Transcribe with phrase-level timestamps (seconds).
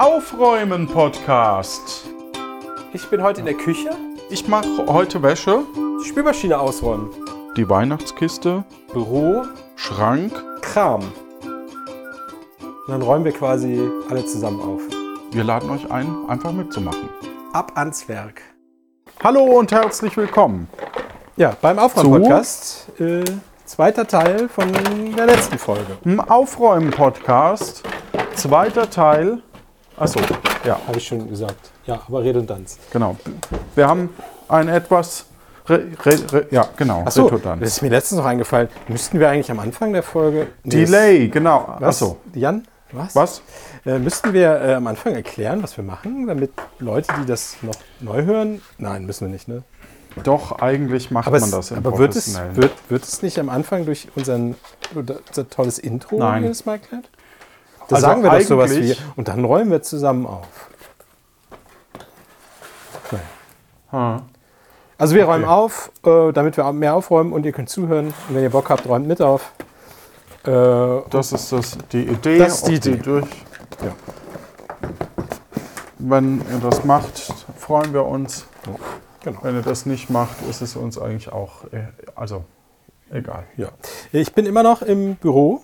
[0.00, 2.08] Aufräumen Podcast.
[2.94, 3.90] Ich bin heute in der Küche.
[4.30, 5.62] Ich mache heute Wäsche,
[6.02, 7.10] Die Spülmaschine ausräumen.
[7.54, 8.64] die Weihnachtskiste,
[8.94, 9.42] Büro,
[9.76, 10.32] Schrank.
[10.62, 11.02] Kram.
[11.42, 13.78] Und dann räumen wir quasi
[14.08, 14.80] alle zusammen auf.
[15.32, 17.10] Wir laden euch ein, einfach mitzumachen.
[17.52, 18.40] Ab ans Werk.
[19.22, 20.66] Hallo und herzlich willkommen.
[21.36, 22.98] Ja, beim Aufräumen-Podcast.
[22.98, 23.22] Äh,
[23.66, 24.72] zweiter Teil von
[25.14, 25.98] der letzten Folge.
[26.06, 27.82] Im Aufräumen Podcast,
[28.34, 29.42] zweiter Teil.
[30.00, 30.18] Achso,
[30.64, 31.70] ja, Habe ich schon gesagt.
[31.86, 32.78] Ja, aber Redundanz.
[32.90, 33.16] genau.
[33.74, 34.08] Wir haben
[34.48, 35.26] ein etwas.
[35.68, 37.02] Re, re, re, ja, genau.
[37.04, 37.60] Achso, Redundanz.
[37.60, 38.68] das ist mir letztens noch eingefallen.
[38.88, 40.46] Müssten wir eigentlich am Anfang der Folge.
[40.64, 41.76] Delay, genau.
[41.78, 42.02] Was?
[42.02, 42.66] Achso, Jan?
[42.92, 43.14] Was?
[43.14, 43.42] was?
[43.84, 47.76] Äh, müssten wir äh, am Anfang erklären, was wir machen, damit Leute, die das noch
[48.00, 48.62] neu hören.
[48.78, 49.62] Nein, müssen wir nicht, ne?
[50.24, 53.38] Doch, eigentlich macht Aber, man es, das im aber wird, es, wird, wird es nicht
[53.38, 54.56] am Anfang durch unseren,
[54.94, 56.42] unser tolles Intro Nein.
[56.42, 57.08] jedes Mal erklärt?
[57.90, 60.46] Da Also sagen wir doch sowas wie, und dann räumen wir zusammen auf.
[63.10, 63.20] Nein.
[63.92, 64.22] Ha.
[64.96, 68.06] Also wir räumen auf, äh, damit wir mehr aufräumen und ihr könnt zuhören.
[68.28, 69.52] Und wenn ihr Bock habt, räumt mit auf.
[70.44, 70.50] Äh,
[71.10, 72.38] Das ist das, die Idee.
[72.38, 72.96] Das ist die Idee.
[72.96, 73.26] durch.
[73.82, 73.92] Ja.
[75.98, 77.18] Wenn ihr das macht,
[77.58, 78.46] freuen wir uns.
[79.22, 79.38] genau.
[79.42, 82.44] Wenn ihr das nicht macht, ist es uns eigentlich auch, äh, also
[83.10, 83.44] egal.
[83.56, 83.68] Ja.
[84.12, 85.62] Ich bin immer noch im Büro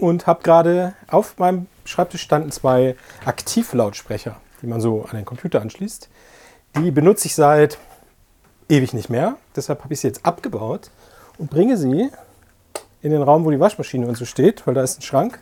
[0.00, 5.60] und habe gerade auf meinem Schreibtisch standen zwei Aktivlautsprecher, die man so an den Computer
[5.60, 6.08] anschließt.
[6.76, 7.78] Die benutze ich seit
[8.68, 9.36] ewig nicht mehr.
[9.56, 10.90] Deshalb habe ich sie jetzt abgebaut
[11.38, 12.10] und bringe sie
[13.02, 15.40] in den Raum, wo die Waschmaschine und so steht, weil da ist ein Schrank.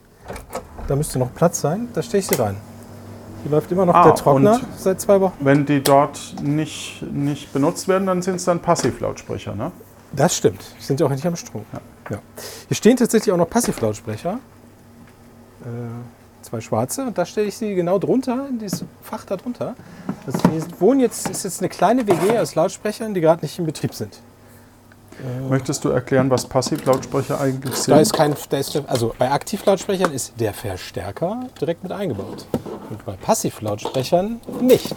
[0.87, 1.89] Da müsste noch Platz sein.
[1.93, 2.57] Da stehe ich sie rein.
[3.43, 5.37] Hier läuft immer noch Ah, der Trockner seit zwei Wochen.
[5.41, 9.71] Wenn die dort nicht, nicht benutzt werden, dann sind es dann Passivlautsprecher, ne?
[10.13, 10.65] Das stimmt.
[10.81, 11.65] Die sind ja auch nicht am Strom.
[11.73, 11.81] Ja.
[12.09, 14.39] Hier stehen tatsächlich auch noch Passivlautsprecher.
[15.63, 15.65] Äh,
[16.43, 17.03] zwei schwarze.
[17.03, 19.75] Und da stelle ich sie genau drunter, in dieses Fach da drunter.
[20.27, 23.67] Also wir wohnen jetzt, ist jetzt eine kleine WG aus Lautsprechern, die gerade nicht in
[23.67, 24.21] Betrieb sind.
[25.49, 27.95] Möchtest du erklären, was Passivlautsprecher eigentlich sind?
[27.95, 32.47] Da ist kein, da ist, also bei Aktivlautsprechern ist der Verstärker direkt mit eingebaut.
[32.89, 34.95] Und bei Passivlautsprechern nicht.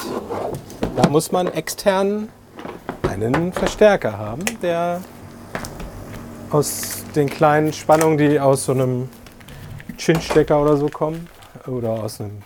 [0.95, 2.29] Da muss man extern
[3.09, 5.01] einen Verstärker haben, der
[6.51, 9.09] aus den kleinen Spannungen, die aus so einem
[9.97, 11.27] Chin-Stecker oder so kommen,
[11.67, 12.41] oder aus einem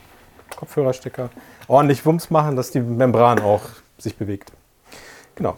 [0.56, 1.30] Kopfhörerstecker,
[1.68, 3.62] ordentlich Wumms machen, dass die Membran auch
[3.98, 4.52] sich bewegt.
[5.36, 5.58] Genau.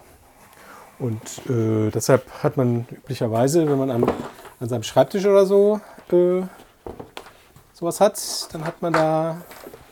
[1.00, 4.12] Und äh, deshalb hat man üblicherweise, wenn man an,
[4.60, 5.80] an seinem Schreibtisch oder so
[6.12, 6.42] äh,
[7.74, 8.20] sowas hat,
[8.54, 9.42] dann hat man da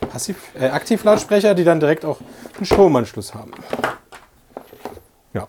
[0.10, 2.20] Passiv, äh, Aktivlautsprecher, die dann direkt auch
[2.56, 3.52] einen Stromanschluss haben.
[5.34, 5.48] Ja.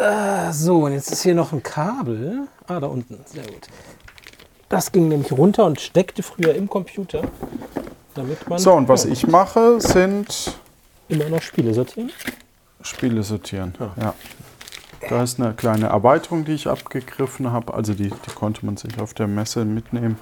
[0.00, 2.48] Äh, so, und jetzt ist hier noch ein Kabel.
[2.66, 3.18] Ah, da unten.
[3.26, 3.68] Sehr gut.
[4.68, 7.22] Das ging nämlich runter und steckte früher im Computer,
[8.14, 10.56] damit man So, und was ja, ich mache, sind
[11.08, 12.10] immer noch Spiele sortieren.
[12.82, 13.74] Spiele sortieren.
[14.00, 14.14] Ja.
[15.08, 17.74] Da ist eine kleine Erweiterung, die ich abgegriffen habe.
[17.74, 20.18] Also die, die konnte man sich auf der Messe mitnehmen.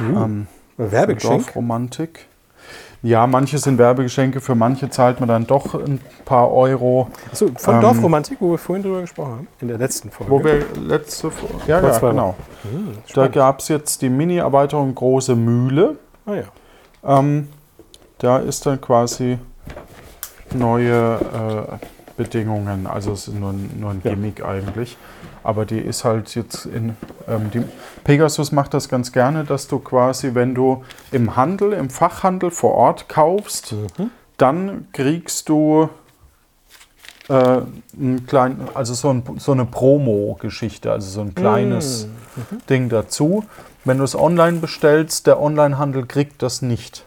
[0.00, 0.46] Ähm,
[0.78, 1.44] Werbegeschenk.
[1.44, 2.26] Dorfromantik.
[3.04, 7.08] Ja, manche sind Werbegeschenke, für manche zahlt man dann doch ein paar Euro.
[7.30, 10.30] Achso, von Ähm, Dorfromantik, wo wir vorhin drüber gesprochen haben, in der letzten Folge.
[10.30, 12.36] Wo wir letzte Fo- Ja, ja, genau.
[12.62, 15.96] Hm, Da gab es jetzt die Mini-Erweiterung Große Mühle.
[16.26, 17.18] ah, ja.
[17.18, 17.48] Ähm,
[18.18, 19.36] da ist dann quasi
[20.54, 21.86] neue äh,
[22.16, 22.86] Bedingungen.
[22.86, 24.10] Also es ist nur, ein- nur ein Ja.
[24.10, 24.96] Gimmick eigentlich.
[25.44, 26.96] Aber die ist halt jetzt in.
[27.28, 27.62] Ähm, die
[28.04, 32.74] Pegasus macht das ganz gerne, dass du quasi, wenn du im Handel, im Fachhandel vor
[32.74, 33.74] Ort kaufst,
[34.38, 35.88] dann kriegst du
[37.28, 37.60] äh,
[37.98, 42.08] ein klein, also so, ein, so eine Promo-Geschichte, also so ein kleines
[42.68, 43.44] Ding dazu.
[43.84, 47.04] Wenn du es online bestellst, der Onlinehandel kriegt das nicht.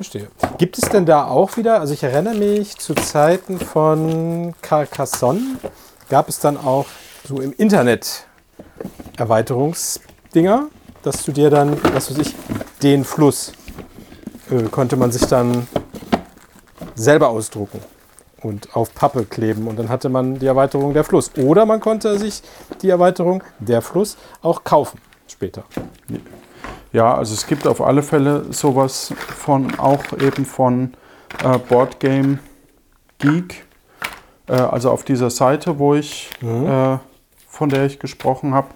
[0.00, 0.28] Verstehe.
[0.56, 5.58] Gibt es denn da auch wieder, also ich erinnere mich zu Zeiten von Carcassonne,
[6.08, 6.86] gab es dann auch
[7.28, 8.24] so im Internet
[9.18, 10.68] Erweiterungsdinger,
[11.02, 12.34] dass du dir dann, was weiß ich,
[12.82, 13.52] den Fluss
[14.50, 15.66] äh, konnte man sich dann
[16.94, 17.80] selber ausdrucken
[18.40, 21.30] und auf Pappe kleben und dann hatte man die Erweiterung der Fluss.
[21.36, 22.42] Oder man konnte sich
[22.80, 24.98] die Erweiterung der Fluss auch kaufen
[25.28, 25.64] später.
[26.92, 30.94] Ja, also es gibt auf alle Fälle sowas von, auch eben von
[31.44, 32.38] äh, Boardgame
[33.18, 33.64] Geek.
[34.48, 36.96] Äh, also auf dieser Seite, wo ich, äh,
[37.48, 38.68] von der ich gesprochen habe,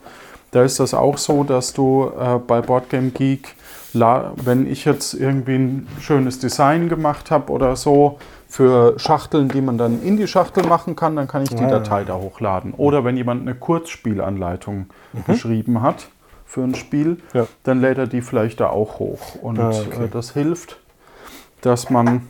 [0.52, 3.56] da ist das auch so, dass du äh, bei Boardgame Geek,
[3.92, 8.18] la- wenn ich jetzt irgendwie ein schönes Design gemacht habe oder so,
[8.48, 11.68] für Schachteln, die man dann in die Schachtel machen kann, dann kann ich die Ah.
[11.70, 12.72] Datei da hochladen.
[12.76, 14.86] Oder wenn jemand eine Kurzspielanleitung
[15.26, 16.06] geschrieben hat
[16.54, 17.48] für ein Spiel, Ja.
[17.64, 19.34] dann lädt er die vielleicht da auch hoch.
[19.42, 20.04] Und Ah, okay.
[20.04, 20.78] äh, das hilft,
[21.62, 22.28] dass man.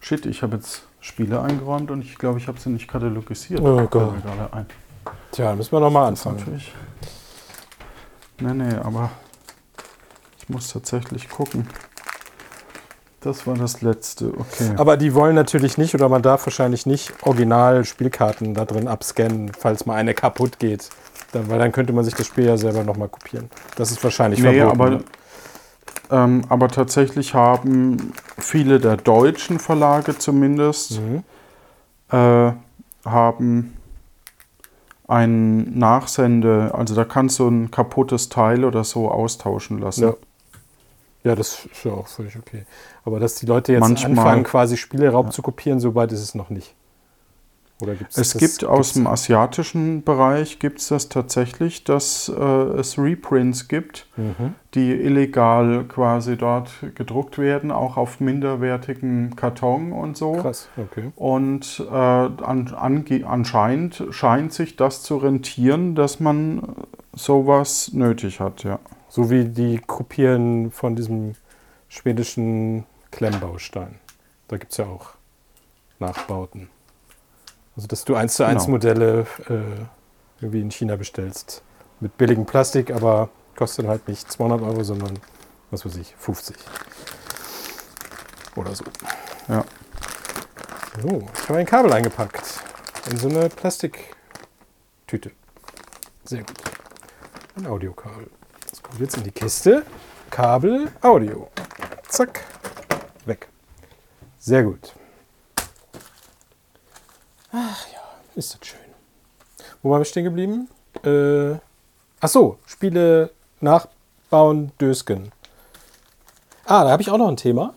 [0.00, 3.60] Shit, ich habe jetzt Spiele eingeräumt und ich glaube, ich habe sie nicht katalogisiert.
[3.60, 4.14] Oh Gott.
[5.30, 6.38] Tja, müssen wir nochmal anfangen.
[6.38, 6.74] natürlich.
[8.40, 9.10] Nee, nee, aber
[10.40, 11.68] ich muss tatsächlich gucken.
[13.20, 14.72] Das war das letzte, okay.
[14.76, 19.86] Aber die wollen natürlich nicht oder man darf wahrscheinlich nicht Original-Spielkarten da drin abscannen, falls
[19.86, 20.88] mal eine kaputt geht.
[21.32, 23.48] Dann, weil dann könnte man sich das Spiel ja selber nochmal kopieren.
[23.76, 25.02] Das ist wahrscheinlich nee, verboten.
[26.10, 31.24] aber, ähm, aber tatsächlich haben viele der deutschen Verlage zumindest Mhm.
[32.10, 32.52] äh,
[33.06, 33.76] haben
[35.08, 40.02] ein Nachsende, also da kannst du ein kaputtes Teil oder so austauschen lassen.
[40.04, 40.14] Ja.
[41.24, 42.64] ja, das ist ja auch völlig okay.
[43.04, 46.34] Aber dass die Leute jetzt Manchmal- anfangen, quasi Spieleraub zu kopieren, so weit ist es
[46.34, 46.74] noch nicht.
[47.82, 52.32] Oder gibt's Es das, gibt aus dem asiatischen Bereich gibt es das tatsächlich, dass äh,
[52.42, 54.54] es Reprints gibt, Mhm.
[54.74, 60.32] die illegal quasi dort gedruckt werden, auch auf minderwertigen Karton und so.
[60.34, 61.10] Krass, okay.
[61.16, 66.62] Und äh, an, ange- anscheinend scheint sich das zu rentieren, dass man
[67.14, 68.78] sowas nötig hat, ja.
[69.08, 71.34] So wie die Kopieren von diesem
[71.88, 73.96] schwedischen Klemmbaustein.
[74.48, 75.10] Da gibt es ja auch
[75.98, 76.68] Nachbauten.
[77.76, 78.72] Also, dass du eins zu eins Genau.
[78.72, 79.62] Modelle äh,
[80.40, 81.62] irgendwie in China bestellst.
[82.00, 85.18] Mit billigem Plastik, aber kostet halt nicht 200 Euro, sondern,
[85.70, 86.56] was weiß ich, 50.
[88.56, 88.84] Oder so.
[89.48, 89.64] Ja.
[91.00, 92.42] So, ich habe ein Kabel eingepackt.
[93.10, 95.30] In so eine Plastiktüte.
[96.24, 96.62] Sehr gut.
[97.56, 98.28] Ein Audiokabel.
[98.70, 99.84] Das kommt jetzt in die Kiste.
[100.30, 101.48] Kabel, Audio.
[102.08, 102.44] Zack.
[103.24, 103.48] Weg.
[104.38, 104.94] Sehr gut.
[107.52, 108.00] Ach ja,
[108.34, 108.78] ist das schön.
[109.82, 110.68] Wo waren wir stehen geblieben?
[111.04, 111.58] Äh,
[112.20, 115.30] ach so, Spiele nachbauen, Dösken.
[116.64, 117.74] Ah, da habe ich auch noch ein Thema,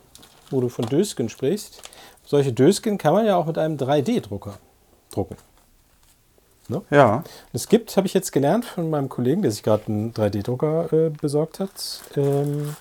[0.49, 1.81] wo du von Dösken sprichst.
[2.25, 4.57] Solche Dösken kann man ja auch mit einem 3D-Drucker
[5.11, 5.35] drucken.
[6.89, 7.23] Ja,
[7.53, 11.09] Es gibt, habe ich jetzt gelernt von meinem Kollegen, der sich gerade einen 3D-Drucker äh,
[11.09, 12.75] besorgt hat, ähm,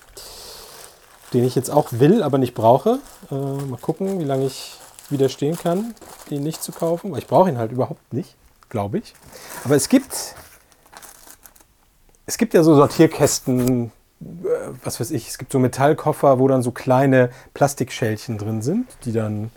[1.33, 2.99] den ich jetzt auch will, aber nicht brauche.
[3.29, 4.77] Äh, mal gucken, wie lange ich
[5.09, 5.93] widerstehen kann,
[6.29, 8.35] ihn nicht zu kaufen, weil ich brauche ihn halt überhaupt nicht,
[8.69, 9.13] glaube ich.
[9.63, 10.35] Aber es gibt,
[12.25, 13.91] es gibt ja so Sortierkästen,
[14.21, 14.25] äh,
[14.83, 19.11] was weiß ich, es gibt so Metallkoffer, wo dann so kleine Plastikschälchen drin sind, die
[19.11, 19.51] dann,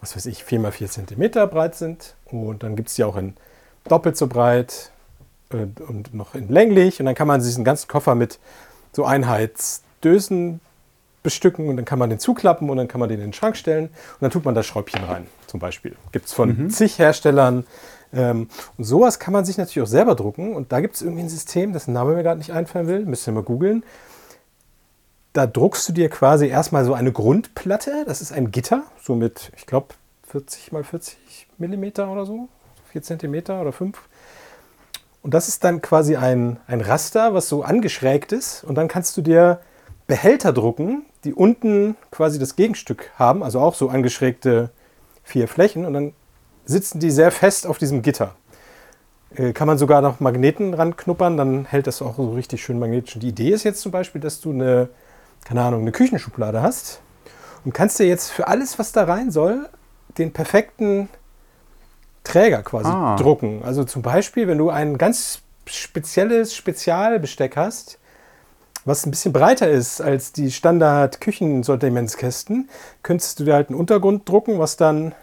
[0.00, 2.14] was weiß ich, 4x4 cm breit sind.
[2.26, 3.34] Und dann gibt es die auch in
[3.88, 4.90] doppelt so breit
[5.50, 7.00] äh, und noch in länglich.
[7.00, 8.38] Und dann kann man diesen ganzen Koffer mit
[8.92, 10.60] so Einheitsdösen
[11.24, 13.56] bestücken und dann kann man den zuklappen und dann kann man den in den Schrank
[13.56, 15.96] stellen und dann tut man das Schräubchen rein, zum Beispiel.
[16.12, 17.66] Gibt es von zig Herstellern.
[18.12, 18.48] Ähm,
[18.78, 20.54] und sowas kann man sich natürlich auch selber drucken.
[20.54, 23.26] Und da gibt es irgendwie ein System, dessen Name mir gerade nicht einfallen will, müsst
[23.26, 23.82] ihr mal googeln.
[25.32, 28.04] Da druckst du dir quasi erstmal so eine Grundplatte.
[28.06, 29.88] Das ist ein Gitter, so mit, ich glaube,
[30.28, 32.48] 40 mal 40 Millimeter oder so.
[32.92, 33.98] 4 Zentimeter oder 5.
[35.22, 38.62] Und das ist dann quasi ein, ein Raster, was so angeschrägt ist.
[38.62, 39.58] Und dann kannst du dir
[40.06, 44.70] Behälter drucken, die unten quasi das Gegenstück haben, also auch so angeschrägte
[45.22, 45.86] vier Flächen.
[45.86, 46.12] Und dann
[46.66, 48.34] sitzen die sehr fest auf diesem Gitter.
[49.34, 53.14] Äh, kann man sogar noch Magneten ranknuppern, dann hält das auch so richtig schön magnetisch.
[53.16, 54.88] Und die Idee ist jetzt zum Beispiel, dass du eine,
[55.44, 57.00] keine Ahnung, eine Küchenschublade hast
[57.64, 59.68] und kannst dir jetzt für alles, was da rein soll,
[60.18, 61.08] den perfekten
[62.22, 63.16] Träger quasi Ah.
[63.16, 63.62] drucken.
[63.64, 67.98] Also zum Beispiel, wenn du ein ganz spezielles Spezialbesteck hast,
[68.84, 72.68] was ein bisschen breiter ist als die Standard-Küchensortimentskästen,
[73.02, 75.14] könntest du dir halt einen Untergrund drucken, was dann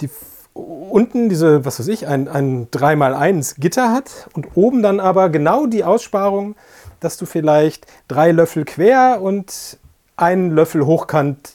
[0.00, 0.10] die
[0.52, 5.66] unten diese, was weiß ich, ein, ein 3x1 Gitter hat und oben dann aber genau
[5.66, 6.56] die Aussparung,
[6.98, 9.78] dass du vielleicht drei Löffel quer und
[10.16, 11.54] einen Löffel hochkant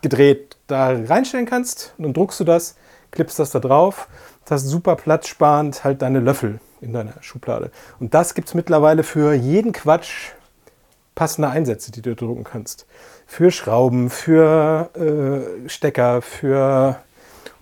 [0.00, 1.94] gedreht da reinstellen kannst.
[1.98, 2.76] Und dann druckst du das,
[3.10, 4.08] klippst das da drauf,
[4.44, 7.70] das hast super platzsparend halt deine Löffel in deiner Schublade.
[7.98, 10.32] Und das gibt es mittlerweile für jeden Quatsch
[11.18, 12.86] passende Einsätze, die du drucken kannst.
[13.26, 16.96] Für Schrauben, für äh, Stecker, für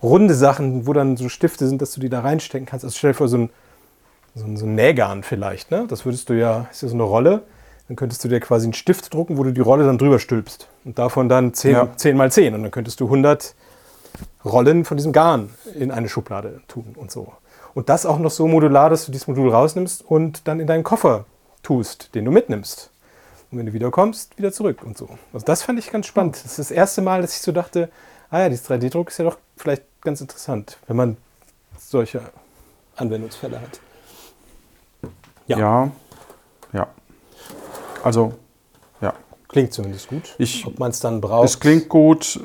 [0.03, 2.85] runde Sachen, wo dann so Stifte sind, dass du die da reinstecken kannst.
[2.85, 3.49] Also stell dir vor, so ein,
[4.35, 5.71] so ein, so ein Nähgarn vielleicht.
[5.71, 5.85] Ne?
[5.89, 7.41] Das würdest du ja, ist ja so eine Rolle.
[7.87, 10.67] Dann könntest du dir quasi einen Stift drucken, wo du die Rolle dann drüber stülpst.
[10.85, 11.87] Und davon dann 10, Ja.
[11.95, 12.53] 10 mal 10.
[12.53, 13.55] Und dann könntest du 100
[14.45, 17.33] Rollen von diesem Garn in eine Schublade tun und so.
[17.73, 20.83] Und das auch noch so modular, dass du dieses Modul rausnimmst und dann in deinen
[20.83, 21.25] Koffer
[21.63, 22.91] tust, den du mitnimmst.
[23.57, 25.09] Und wenn du wieder kommst, wieder zurück und so.
[25.33, 26.35] Also das fand ich ganz spannend.
[26.35, 27.89] Das ist das erste Mal, dass ich so dachte,
[28.29, 31.17] ah ja, dieses 3D-Druck ist ja doch vielleicht ganz interessant, wenn man
[31.79, 32.21] solche
[32.97, 33.79] Anwendungsfälle hat.
[35.47, 35.89] Ja.
[36.71, 36.87] Ja.
[38.03, 38.33] Also,
[39.01, 39.13] ja.
[39.47, 40.35] Klingt zumindest gut.
[40.37, 41.45] Ich- Ob man es dann braucht.
[41.45, 42.39] Es klingt gut.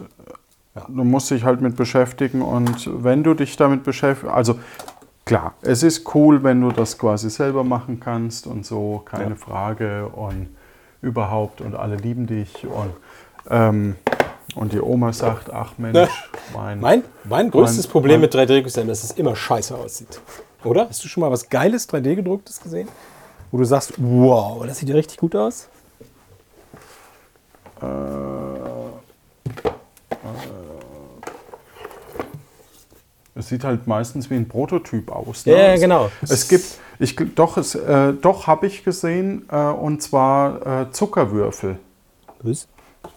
[0.74, 0.86] Ja.
[0.88, 4.58] Du musst dich halt mit beschäftigen und wenn du dich damit beschäftigst, also
[5.26, 9.36] klar, es ist cool, wenn du das quasi selber machen kannst und so, keine Ja.
[9.36, 10.48] Frage und
[11.02, 12.92] überhaupt und alle lieben dich und,
[13.50, 13.96] ähm,
[14.54, 16.08] und die Oma sagt, ach Mensch,
[16.54, 20.20] mein, Mein, mein größtes Mein- Problem mein- mit 3D-Druck ist, dass es immer scheiße aussieht.
[20.64, 20.88] Oder?
[20.88, 22.88] Hast du schon mal was Geiles 3D-gedrucktes gesehen?
[23.50, 25.68] Wo du sagst, wow, das sieht ja richtig gut aus?
[33.34, 35.46] Es sieht halt meistens wie ein Prototyp aus.
[35.46, 35.52] ne?
[35.52, 36.10] Ja, ja, genau.
[36.22, 36.64] Es gibt,
[36.98, 41.78] ich, doch, es, äh, doch habe ich gesehen, äh, und zwar äh, Zuckerwürfel.
[42.42, 42.68] Was?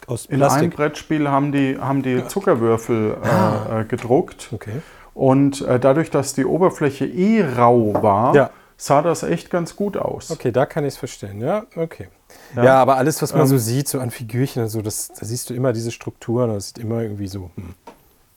[0.07, 0.69] Aus In einem.
[0.69, 4.50] Brettspiel haben die, haben die Zuckerwürfel äh, äh, gedruckt.
[4.53, 4.81] Okay.
[5.13, 8.50] Und äh, dadurch, dass die Oberfläche eh rau war, Ja.
[8.77, 10.29] sah das echt ganz gut aus.
[10.31, 11.39] Okay, da kann ich es verstehen.
[11.41, 12.07] Ja, okay.
[12.55, 12.63] Ja.
[12.63, 13.48] Ja, aber alles, was man Ähm.
[13.48, 16.67] so sieht, so an Figürchen und so, das, da siehst du immer diese Strukturen das
[16.69, 17.74] sieht immer irgendwie so, hm,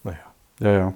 [0.04, 0.18] naja.
[0.60, 0.92] Ja, ja.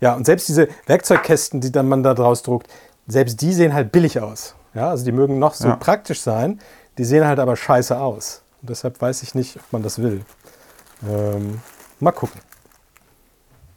[0.00, 2.68] Ja, und selbst diese Werkzeugkästen, die dann man da draus druckt,
[3.06, 4.54] selbst die sehen halt billig aus.
[4.74, 5.76] Ja, also die mögen noch so Ja.
[5.76, 6.60] praktisch sein,
[6.98, 8.42] die sehen halt aber scheiße aus.
[8.62, 10.22] Und deshalb weiß ich nicht, ob man das will.
[11.08, 11.60] Ähm,
[11.98, 12.40] mal gucken.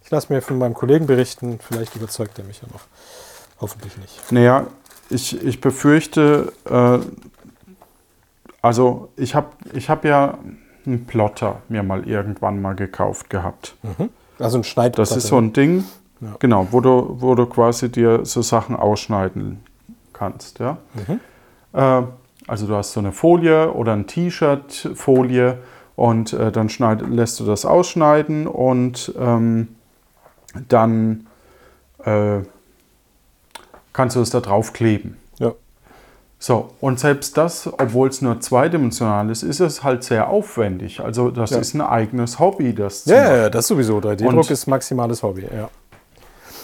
[0.03, 2.81] Ich lasse mir von meinem Kollegen berichten, vielleicht überzeugt er mich ja noch.
[3.59, 4.31] Hoffentlich nicht.
[4.31, 4.67] Naja,
[5.09, 6.99] ich, ich befürchte, äh,
[8.61, 10.37] also ich habe ich hab ja
[10.85, 13.75] einen Plotter mir mal irgendwann mal gekauft gehabt.
[14.39, 14.97] Also ein Schneid.
[14.97, 15.85] Das ist so ein Ding,
[16.23, 16.35] Ja.
[16.39, 19.63] genau, wo du, wo du quasi dir so Sachen ausschneiden
[20.13, 20.59] kannst.
[20.59, 20.77] Ja?
[21.73, 22.03] Äh,
[22.47, 25.57] also du hast so eine Folie oder ein T-Shirt-Folie
[25.95, 29.69] und äh, dann schneid, lässt du das ausschneiden und ähm,
[30.67, 31.27] dann
[32.03, 32.39] äh,
[33.93, 35.17] kannst du es da drauf kleben.
[35.39, 35.53] Ja.
[36.39, 40.99] So, und selbst das, obwohl es nur zweidimensional ist, ist es halt sehr aufwendig.
[40.99, 41.59] Also das Ja.
[41.59, 43.99] ist ein eigenes Hobby, das Ja, ja, das sowieso.
[43.99, 45.43] 3D-Druck Und- ist maximales Hobby.
[45.43, 45.69] Ja.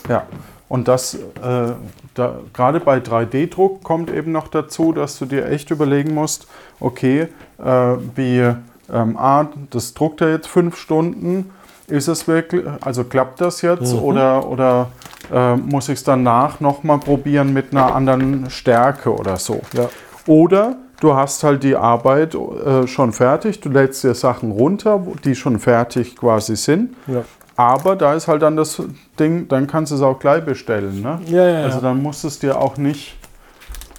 [0.08, 0.24] Ja,
[0.70, 1.74] und das, äh,
[2.14, 6.48] da, gerade bei 3D-Druck kommt eben noch dazu, dass du dir echt überlegen musst,
[6.80, 7.28] okay,
[7.58, 8.54] äh, wie,
[8.92, 11.52] ähm, A, das druckt er jetzt fünf Stunden,
[11.88, 14.92] ist es wirklich, also klappt das jetzt oder, oder
[15.34, 19.62] äh, muss ich es danach nochmal probieren mit einer anderen Stärke oder so.
[19.74, 19.90] Ja.
[20.28, 25.34] Oder du hast halt die Arbeit äh, schon fertig, du lädst dir Sachen runter, die
[25.34, 26.96] schon fertig quasi sind.
[27.08, 27.24] Ja.
[27.60, 28.82] Aber da ist halt dann das
[29.20, 31.02] Ding, dann kannst du es auch gleich bestellen.
[31.02, 31.20] Ne?
[31.26, 31.64] Ja, ja.
[31.66, 33.18] Also dann musst du es dir auch nicht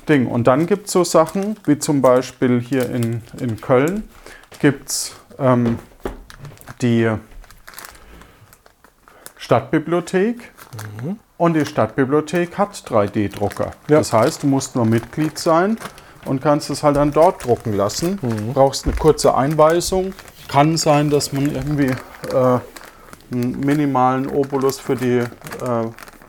[0.09, 0.29] Ding.
[0.29, 4.05] Und dann gibt es so Sachen, wie zum Beispiel hier in, in Köln
[4.61, 5.79] gibt es ähm,
[6.81, 7.11] die
[9.37, 10.53] Stadtbibliothek.
[11.37, 13.73] Und die Stadtbibliothek hat 3D-Drucker.
[13.89, 13.99] Ja.
[13.99, 15.77] Das heißt, du musst nur Mitglied sein
[16.25, 18.19] und kannst es halt dann dort drucken lassen.
[18.55, 20.15] Brauchst eine kurze Einweisung.
[20.49, 21.95] Kann sein, dass man irgendwie
[22.35, 22.59] äh,
[23.33, 25.27] einen minimalen Obolus für die, äh,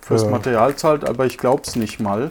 [0.01, 0.29] fürs Ja.
[0.29, 2.29] Material zahlt, aber ich glaube es nicht mal.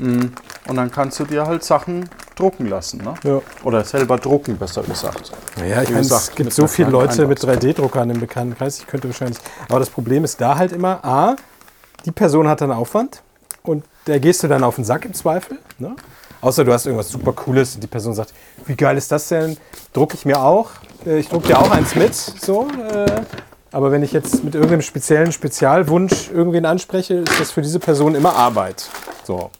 [0.00, 0.26] Mm,
[0.68, 2.98] Und dann kannst du dir halt Sachen drucken lassen.
[3.02, 3.14] Ne?
[3.24, 3.40] Ja.
[3.64, 5.32] Oder selber drucken, besser gesagt.
[5.58, 7.64] Naja, ich meine, es gibt so viele Leute mit Einbauzeit.
[7.76, 9.38] 3D-Druckern im Bekanntenkreis, ich könnte wahrscheinlich.
[9.68, 11.36] Aber das Problem ist da halt immer, A,
[12.04, 13.22] die Person hat dann Aufwand
[13.62, 15.58] und der gehst du dann auf den Sack im Zweifel.
[15.78, 15.96] Ne?
[16.40, 18.32] Außer du hast irgendwas super Cooles und die Person sagt,
[18.66, 19.58] wie geil ist das denn?
[19.92, 20.70] Drucke ich mir auch.
[21.04, 22.14] Äh, Ich drucke dir auch eins mit.
[22.14, 23.22] So, äh,
[23.72, 28.14] aber wenn ich jetzt mit irgendeinem speziellen Spezialwunsch irgendwen anspreche, ist das für diese Person
[28.14, 28.88] immer Arbeit.
[29.24, 29.50] So.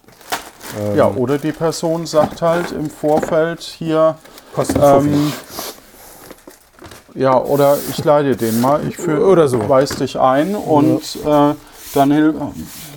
[0.97, 4.17] Ja, oder die Person sagt halt im Vorfeld hier,
[4.55, 5.33] Kostet ähm,
[7.14, 9.69] ja, oder ich leide den mal, ich für, Oder so.
[9.69, 11.55] weis dich ein und äh,
[11.95, 12.37] dann hilf,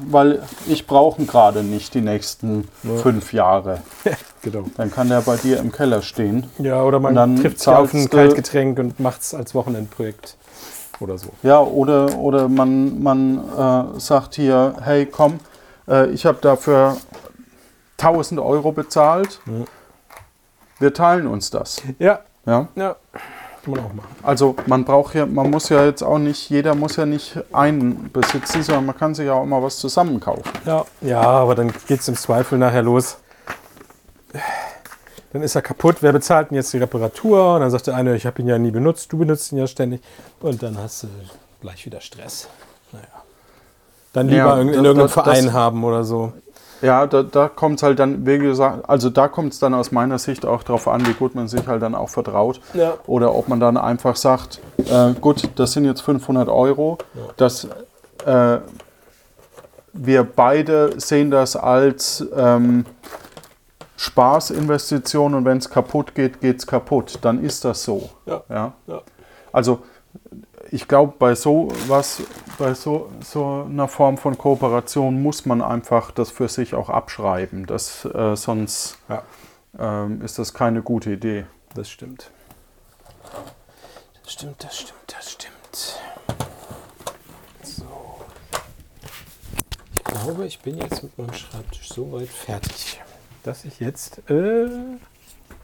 [0.07, 2.67] weil ich brauche gerade nicht die nächsten
[3.01, 3.81] fünf Jahre.
[4.43, 4.65] genau.
[4.77, 6.45] Dann kann der bei dir im Keller stehen.
[6.59, 10.37] Ja, oder man trifft sich auf ein Kaltgetränk und macht es als Wochenendprojekt
[11.03, 11.29] oder so.
[11.43, 13.37] Ja, oder, oder man, man
[13.97, 15.39] äh, sagt hier, hey komm,
[15.87, 16.97] äh, ich habe dafür
[17.97, 19.39] 1000 Euro bezahlt,
[20.79, 21.81] wir teilen uns das.
[21.99, 22.67] Ja, Ja?
[22.75, 22.95] ja.
[23.63, 24.09] Kann man auch machen.
[24.23, 28.11] Also man braucht ja, man muss ja jetzt auch nicht, jeder muss ja nicht einen
[28.11, 30.51] besitzen, sondern man kann sich ja auch immer was zusammen kaufen.
[30.65, 33.17] Ja, ja aber dann geht es im Zweifel nachher los.
[35.33, 35.97] Dann ist er kaputt.
[36.01, 37.55] Wer bezahlt denn jetzt die Reparatur?
[37.55, 39.67] Und dann sagt der eine, ich habe ihn ja nie benutzt, du benutzt ihn ja
[39.67, 40.01] ständig.
[40.39, 41.07] Und dann hast du
[41.61, 42.47] gleich wieder Stress.
[42.91, 43.05] Naja.
[44.13, 46.33] Dann lieber Ja, in das- irgendeinem das- Verein das- haben oder so.
[46.83, 49.93] Ja, da, da kommt es halt dann, wie gesagt, also da kommt es dann aus
[49.93, 52.59] meiner Sicht auch darauf an, wie gut man sich halt dann auch vertraut.
[52.73, 52.95] Ja.
[53.07, 54.59] Oder ob man dann einfach sagt,
[54.91, 56.97] äh, gut, das sind jetzt 500 Euro,
[57.37, 57.69] dass
[58.25, 58.57] äh,
[59.93, 62.85] wir beide sehen das als ähm,
[64.03, 67.19] Spaßinvestition und wenn es kaputt geht, geht es kaputt.
[67.21, 68.09] Dann ist das so.
[68.25, 68.43] Ja.
[68.49, 68.73] Ja?
[68.87, 69.01] Ja.
[69.51, 69.83] Also
[70.71, 72.21] ich glaube, bei so was,
[72.57, 77.65] bei so, so einer Form von Kooperation muss man einfach das für sich auch abschreiben.
[77.65, 79.23] Das, äh, sonst Ja,
[79.79, 81.45] ähm, ist das keine gute Idee.
[81.75, 82.29] das stimmt.
[84.23, 85.99] Das stimmt, das stimmt, das stimmt.
[87.63, 87.85] So.
[89.95, 93.01] Ich glaube, ich bin jetzt mit meinem Schreibtisch so weit fertig,
[93.43, 94.21] dass ich jetzt.
[94.29, 94.67] Äh,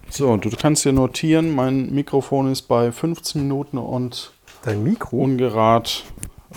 [0.10, 4.32] So, du kannst dir notieren, mein Mikrofon ist bei 15 Minuten und
[4.64, 5.18] dein Mikro.
[5.18, 6.04] ungerad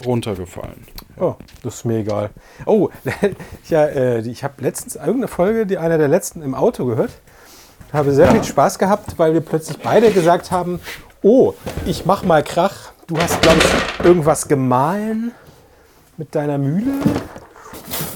[0.07, 0.87] runtergefallen.
[1.19, 2.31] Oh, das ist mir egal.
[2.65, 2.89] Oh,
[3.69, 7.11] ja, äh, ich habe letztens irgendeine Folge, die einer der letzten im Auto gehört.
[7.93, 10.81] Habe sehr viel Spaß gehabt, weil wir plötzlich beide gesagt haben:
[11.23, 11.53] Oh,
[11.85, 12.93] ich mach mal Krach.
[13.07, 15.33] Du hast, glaube ich, irgendwas gemahlen
[16.17, 16.93] mit deiner Mühle.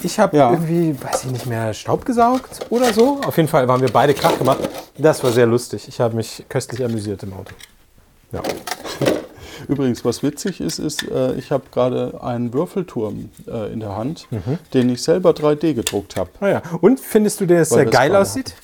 [0.02, 0.52] Ich habe Ja.
[0.52, 3.20] irgendwie, weiß ich nicht mehr, Staub gesaugt oder so.
[3.26, 4.58] Auf jeden Fall waren wir beide Krach gemacht.
[4.98, 5.88] Das war sehr lustig.
[5.88, 7.52] Ich habe mich köstlich amüsiert im Auto.
[8.32, 8.42] Ja.
[9.68, 14.28] Übrigens, was witzig ist, ist, äh, ich habe gerade einen Würfelturm äh, in der Hand,
[14.74, 16.30] den ich selber 3D gedruckt habe.
[16.40, 16.62] Ah ja.
[16.80, 18.54] Und findest du, der sehr es geil aussieht?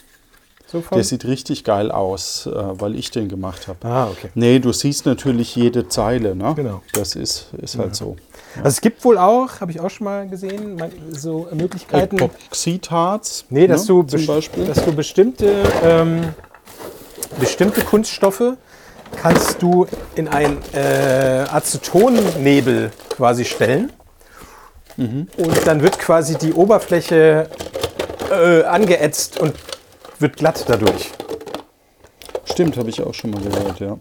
[0.67, 3.87] So Der sieht richtig geil aus, äh, weil ich den gemacht habe.
[3.87, 4.31] ah, okay.
[4.35, 6.55] Nee, du siehst natürlich jede Zeile, ne?
[6.57, 6.83] Genau.
[6.95, 8.17] Das ist, ist halt so.
[8.57, 12.17] Also es gibt wohl auch, habe ich auch schon mal gesehen, so Möglichkeiten.
[12.19, 13.47] Epoxidharz.
[13.51, 16.35] Nee, dass, ne, du dass du bestimmte, ähm,
[17.39, 18.55] bestimmte Kunststoffe
[19.17, 23.93] kannst du in einen äh, Acetonnebel quasi stellen.
[24.97, 25.29] Mhm.
[25.37, 27.49] Und dann wird quasi die Oberfläche
[28.31, 29.55] äh, angeätzt und
[30.19, 31.11] wird glatt dadurch.
[32.45, 33.99] Stimmt, habe ich auch schon mal gehört, ja.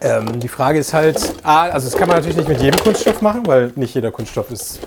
[0.00, 3.20] Ähm, die Frage ist halt, ah, also das kann man natürlich nicht mit jedem Kunststoff
[3.22, 4.80] machen, weil nicht jeder Kunststoff ist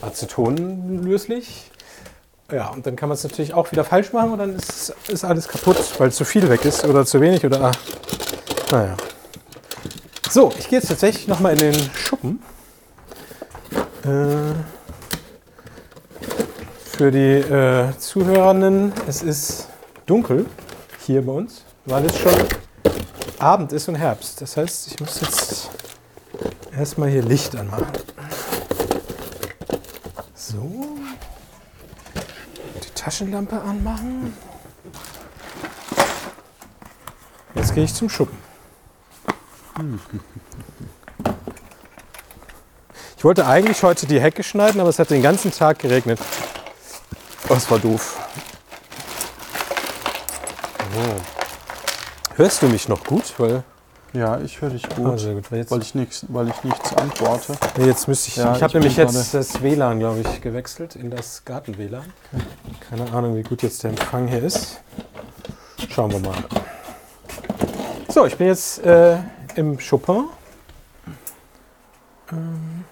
[0.00, 1.70] acetonlöslich.
[2.52, 5.24] Ja, und dann kann man es natürlich auch wieder falsch machen und dann ist, ist
[5.24, 7.60] alles kaputt, weil zu viel weg ist oder zu wenig oder.
[7.64, 7.72] Ah,
[8.70, 8.96] naja.
[10.30, 12.42] So, ich gehe jetzt tatsächlich nochmal in den Schuppen.
[14.04, 14.54] Äh,
[16.84, 19.68] für die äh, Zuhörenden, es ist
[20.06, 20.46] dunkel
[21.04, 22.32] hier bei uns, weil es schon
[23.44, 24.40] Abend ist und Herbst.
[24.40, 25.68] Das heißt, ich muss jetzt
[26.74, 27.92] erstmal hier Licht anmachen.
[30.34, 30.96] So.
[32.82, 34.34] Die Taschenlampe anmachen.
[37.54, 38.38] Jetzt gehe ich zum Schuppen.
[43.18, 46.18] Ich wollte eigentlich heute die Hecke schneiden, aber es hat den ganzen Tag geregnet.
[47.46, 48.18] Das war doof.
[52.36, 53.32] Hörst du mich noch gut?
[53.38, 53.62] Weil,
[54.12, 55.52] Ja, ich höre dich Ah, gut, sehr gut.
[55.52, 57.54] Weil weil, ich nichts, weil ich nichts antworte.
[57.78, 58.36] Nee, jetzt müsste ich.
[58.36, 62.04] Ja, ich habe ich nämlich jetzt das WLAN, glaube ich, gewechselt in das Garten-WLAN.
[62.88, 64.80] Keine Ahnung, wie gut jetzt der Empfang hier ist.
[65.90, 66.34] Schauen wir mal.
[68.08, 69.16] So, ich bin jetzt äh,
[69.54, 70.24] im Chopin.
[72.32, 72.84] Ähm,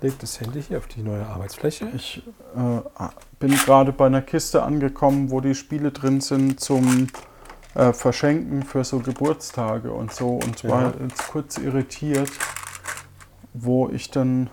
[0.00, 1.88] leg das Handy hier auf die neue Arbeitsfläche.
[1.94, 2.22] Ich
[2.56, 3.04] äh,
[3.38, 7.08] bin gerade bei einer Kiste angekommen, wo die Spiele drin sind zum
[7.74, 10.70] äh, Verschenken für so Geburtstage und so und Ja.
[10.70, 12.30] war jetzt kurz irritiert,
[13.52, 14.48] wo ich dann,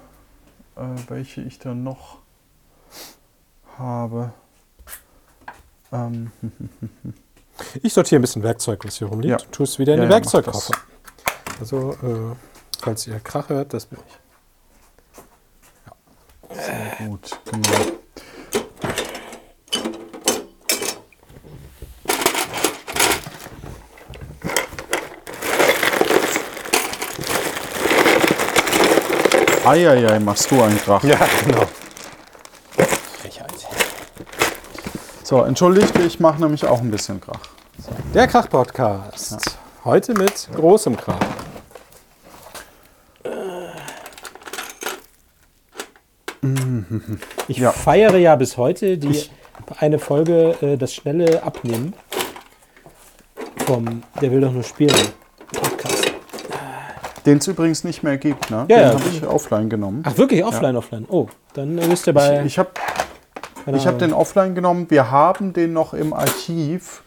[0.75, 2.17] äh, welche ich dann noch
[3.77, 4.33] habe.
[5.91, 6.31] Ähm,
[7.83, 9.41] Ich sortiere ein bisschen Werkzeug, was hier rumliegt.
[9.41, 9.47] Ja.
[9.51, 10.73] tue es wieder in Ja, den ja, Werkzeugkoffer.
[11.59, 12.35] Also, äh,
[12.81, 13.99] falls ihr Krach hört, das bin
[16.49, 16.55] ich.
[16.55, 18.00] sehr gut, genau.
[29.65, 31.03] Eieiei, machst du einen Krach.
[31.03, 31.63] Ja, genau.
[35.23, 37.39] So, entschuldigt, ich mache nämlich auch ein bisschen Krach.
[38.13, 39.57] Der Krach-Podcast.
[39.85, 41.19] Heute mit großem Krach.
[47.47, 47.71] Ich Ja.
[47.71, 49.29] feiere ja bis heute die
[49.77, 51.93] eine Folge äh, das schnelle Abnehmen
[53.65, 54.95] vom Der will doch nur spielen.
[57.25, 58.65] Den es übrigens nicht mehr gibt, ne?
[58.69, 58.93] Ja, Den ja.
[58.93, 60.03] habe ich offline genommen.
[60.05, 61.05] Ach wirklich offline, offline.
[61.09, 62.43] Oh, dann müsst ihr bei.
[62.45, 62.69] Ich habe
[63.67, 63.99] ich hab Ahnung.
[63.99, 64.87] den offline genommen.
[64.89, 67.03] Wir haben den noch im Archiv,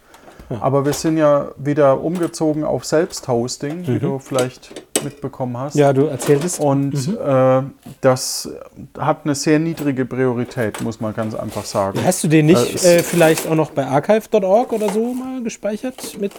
[0.60, 5.74] aber wir sind ja wieder umgezogen auf Selbsthosting, wie du vielleicht mitbekommen hast.
[5.74, 5.80] Mhm.
[5.80, 6.60] ja, du erzähltest.
[6.60, 7.18] Und Mhm.
[7.20, 7.62] äh,
[8.00, 8.48] das
[8.98, 11.98] hat eine sehr niedrige Priorität, muss man ganz einfach sagen.
[12.04, 16.18] Hast du den nicht Äh, äh, vielleicht auch noch bei archive.org oder so mal gespeichert?
[16.20, 16.32] Mit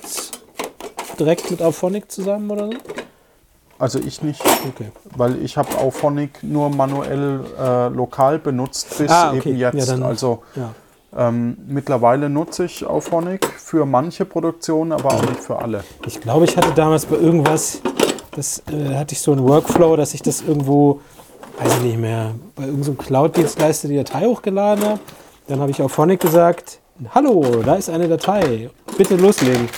[1.20, 2.74] direkt mit Auphonic zusammen oder so?
[3.78, 4.92] Also ich nicht, Okay.
[5.18, 9.50] weil ich habe Auphonic nur manuell äh, lokal benutzt bis Ah, okay.
[9.50, 9.90] eben jetzt.
[9.90, 10.74] Ja, also Ja.
[11.18, 15.84] Ähm, mittlerweile nutze ich Auphonic für manche Produktionen, aber auch nicht für alle.
[16.06, 17.80] Ich glaube, ich hatte damals bei irgendwas,
[18.36, 21.00] das äh, hatte ich so einen Workflow, dass ich das irgendwo,
[21.60, 25.00] weiß ich nicht mehr, bei irgendeinem Cloud-Dienstleister die Datei hochgeladen habe.
[25.48, 26.80] Dann habe ich auf Phonic gesagt,
[27.14, 29.70] hallo, da ist eine Datei, bitte loslegen.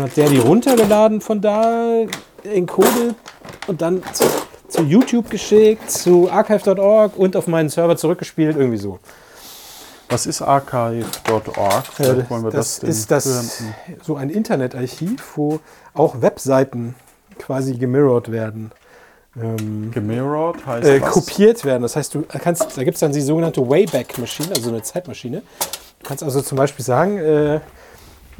[0.00, 2.06] Dann hat der die runtergeladen von da,
[2.42, 3.14] encoded
[3.66, 4.24] und dann zu,
[4.66, 8.98] zu YouTube geschickt, zu archive.org und auf meinen Server zurückgespielt, irgendwie so.
[10.08, 11.84] Was ist archive.org?
[12.30, 13.74] Wollen wir das, das ist das Hörenden.
[14.02, 15.60] so ein Internetarchiv, wo
[15.92, 16.94] auch Webseiten
[17.38, 18.72] quasi gemirrored werden.
[19.36, 21.82] Ähm, Gemirrored heißt äh, kopiert werden.
[21.82, 25.42] Das heißt, du kannst, da gibt es dann die sogenannte Wayback-Maschine, also eine Zeitmaschine.
[26.02, 27.60] Du kannst also zum Beispiel sagen, äh,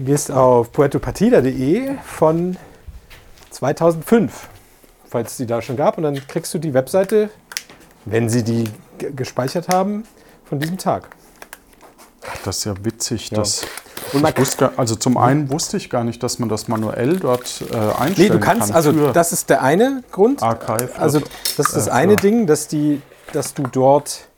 [0.04, 2.56] gehst auf puertopartida.de von
[3.50, 4.48] 2005,
[5.08, 7.30] falls es die da schon gab, und dann kriegst du die Webseite,
[8.04, 8.64] wenn sie die
[9.14, 10.04] gespeichert haben,
[10.44, 11.08] von diesem Tag.
[12.44, 13.30] Das ist ja witzig.
[13.30, 13.38] Ja.
[13.38, 13.66] Das,
[14.12, 18.12] wusste, also zum einen wusste ich gar nicht, dass man das manuell dort äh, einstellen
[18.16, 20.42] nee, du kannst, kann also das ist der eine Grund.
[20.42, 20.90] Archive.
[20.98, 21.20] Also
[21.56, 23.00] das ist das äh, eine Ding, dass, die,
[23.32, 24.28] dass du dort,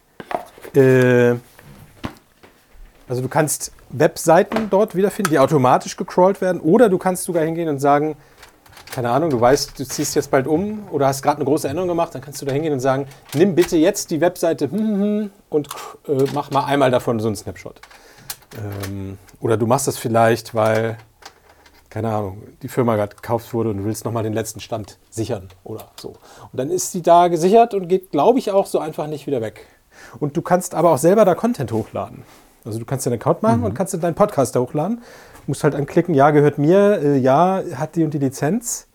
[0.74, 1.34] äh,
[3.08, 7.68] also du kannst Webseiten dort wiederfinden, die automatisch gecrawlt werden, oder du kannst sogar hingehen
[7.68, 8.16] und sagen,
[8.92, 11.88] keine Ahnung, du weißt, du ziehst jetzt bald um oder hast gerade eine große Änderung
[11.88, 15.00] gemacht, dann kannst du da hingehen und sagen, nimm bitte jetzt die Webseite hm, hm,
[15.00, 15.68] hm, und
[16.08, 17.80] äh, mach mal einmal davon so einen Snapshot.
[18.58, 20.98] Ähm, oder du machst das vielleicht, weil,
[21.88, 25.48] keine Ahnung, die Firma gerade gekauft wurde und du willst nochmal den letzten Stand sichern
[25.64, 26.10] oder so.
[26.10, 29.40] Und dann ist die da gesichert und geht, glaube ich, auch so einfach nicht wieder
[29.40, 29.66] weg.
[30.20, 32.24] Und du kannst aber auch selber da Content hochladen.
[32.64, 33.66] Also du kannst den Account machen mhm.
[33.66, 34.98] und kannst deinen Podcast da hochladen.
[34.98, 38.86] Du musst halt anklicken, ja, gehört mir, äh, ja, hat die und die Lizenz.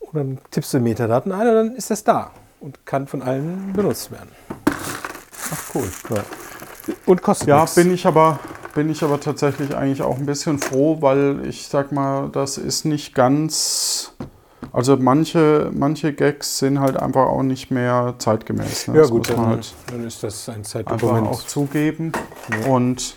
[0.00, 3.72] Und dann tippst du Metadaten ein und dann ist das da und kann von allen
[3.72, 4.30] benutzt werden.
[4.66, 5.88] Ach cool.
[6.10, 6.22] Ja.
[7.06, 7.74] Und kostet Ja, nichts.
[7.74, 8.38] bin ich aber
[8.74, 12.84] bin ich aber tatsächlich eigentlich auch ein bisschen froh, weil ich sag mal, das ist
[12.84, 14.12] nicht ganz.
[14.74, 18.88] Also manche, manche Gags sind halt einfach auch nicht mehr zeitgemäß.
[18.88, 18.96] Ne?
[18.96, 21.18] Ja das gut, dann, halt dann, ist das ein Zeitdokument.
[21.18, 22.10] Einfach auch zugeben.
[22.50, 22.72] Ja.
[22.72, 23.16] Und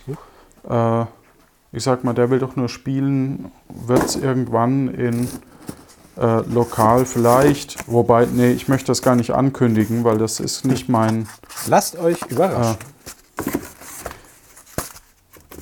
[0.69, 1.01] äh,
[1.71, 5.27] ich sag mal, der will doch nur spielen, wird es irgendwann in
[6.17, 10.89] äh, lokal vielleicht, wobei, nee, ich möchte das gar nicht ankündigen, weil das ist nicht
[10.89, 11.27] mein...
[11.65, 12.77] Lasst euch überraschen.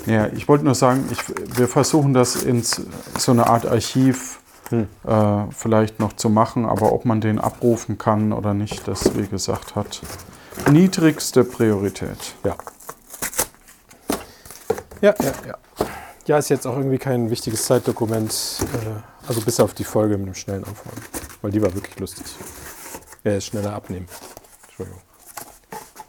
[0.05, 1.19] Äh, ja, ich wollte nur sagen, ich,
[1.58, 4.88] wir versuchen das in so eine Art Archiv hm.
[5.06, 9.28] äh, vielleicht noch zu machen, aber ob man den abrufen kann oder nicht, das, wie
[9.28, 10.01] gesagt, hat
[10.71, 12.36] niedrigste Priorität.
[12.43, 12.56] Ja.
[15.01, 15.58] Ja, ja, ja.
[16.28, 18.34] Ja, ist jetzt auch irgendwie kein wichtiges Zeitdokument,
[18.73, 21.04] äh, also bis auf die Folge mit dem schnellen Aufräumen,
[21.43, 22.25] weil die war wirklich lustig.
[23.23, 24.08] Ja, ist schneller abnehmen.
[24.63, 25.01] Entschuldigung.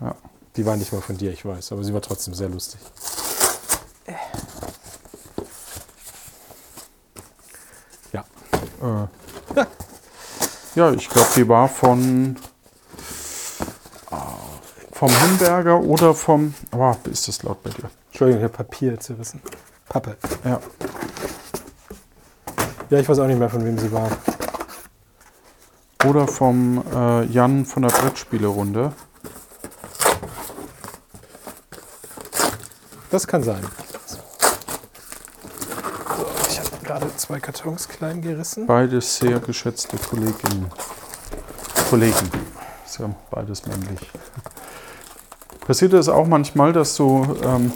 [0.00, 0.14] Ja.
[0.56, 2.80] Die war nicht mal von dir, ich weiß, aber sie war trotzdem sehr lustig.
[8.86, 9.64] Äh.
[10.74, 10.90] Ja.
[10.92, 12.36] ich glaube, die war von
[14.10, 14.16] äh,
[14.92, 16.54] vom Himberger oder vom.
[16.72, 17.90] Oh, ist das laut bei dir?
[18.08, 19.40] Entschuldigung, ich habe Papier zerrissen.
[19.88, 20.16] Pappe.
[20.44, 20.60] Ja.
[22.90, 24.08] Ja, ich weiß auch nicht mehr, von wem sie war.
[26.04, 28.92] Oder vom äh, Jan von der Brettspielerunde.
[33.10, 33.62] Das kann sein.
[34.06, 34.18] So,
[36.48, 38.66] ich habe gerade zwei Kartons klein gerissen.
[38.66, 40.66] Beides sehr geschätzte Kolleginnen.
[41.90, 42.30] Kollegen.
[42.84, 44.00] Ist ja beides männlich.
[45.66, 47.72] Passiert es auch manchmal, dass du ähm,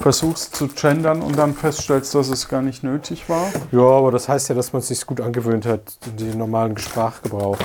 [0.00, 3.50] versuchst zu gendern und dann feststellst, dass es gar nicht nötig war.
[3.72, 7.58] Ja, aber das heißt ja, dass man es sich gut angewöhnt hat, den normalen Sprachgebrauch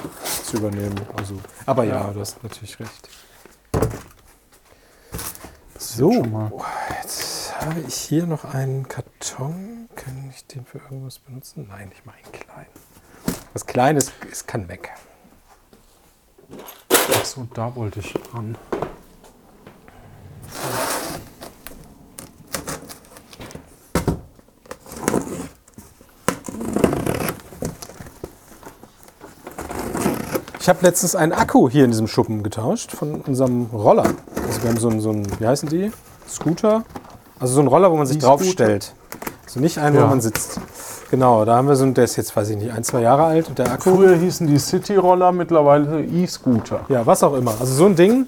[0.43, 0.99] zu übernehmen.
[1.15, 3.09] Also, aber ja, ja, du hast natürlich recht.
[5.77, 6.11] So,
[7.01, 9.02] jetzt habe ich hier noch einen Karton.
[9.35, 11.65] Kann ich den für irgendwas benutzen?
[11.67, 12.67] Nein, ich mache ihn klein.
[13.53, 14.91] Was Kleines ist, kann weg.
[17.19, 18.55] Achso, da wollte ich ran.
[30.59, 34.13] Ich habe letztens einen Akku hier in diesem Schuppen getauscht von unserem Roller.
[34.45, 35.91] Also wir haben so einen, so einen wie heißen die?
[36.29, 36.85] Scooter.
[37.39, 38.93] Also so einen Roller, wo man sich draufstellt.
[39.53, 39.93] Also nicht ja.
[39.93, 40.59] wo man sitzt.
[41.11, 43.25] Genau, da haben wir so einen, der ist jetzt, weiß ich nicht, ein, zwei Jahre
[43.25, 43.95] alt und der Akku.
[43.95, 46.79] Früher hießen die City-Roller, mittlerweile E-Scooter.
[46.89, 47.53] Ja, was auch immer.
[47.59, 48.25] Also so ein Ding,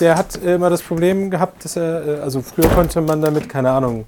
[0.00, 3.70] der hat immer das Problem gehabt, dass er, äh, also früher konnte man damit, keine
[3.70, 4.04] Ahnung,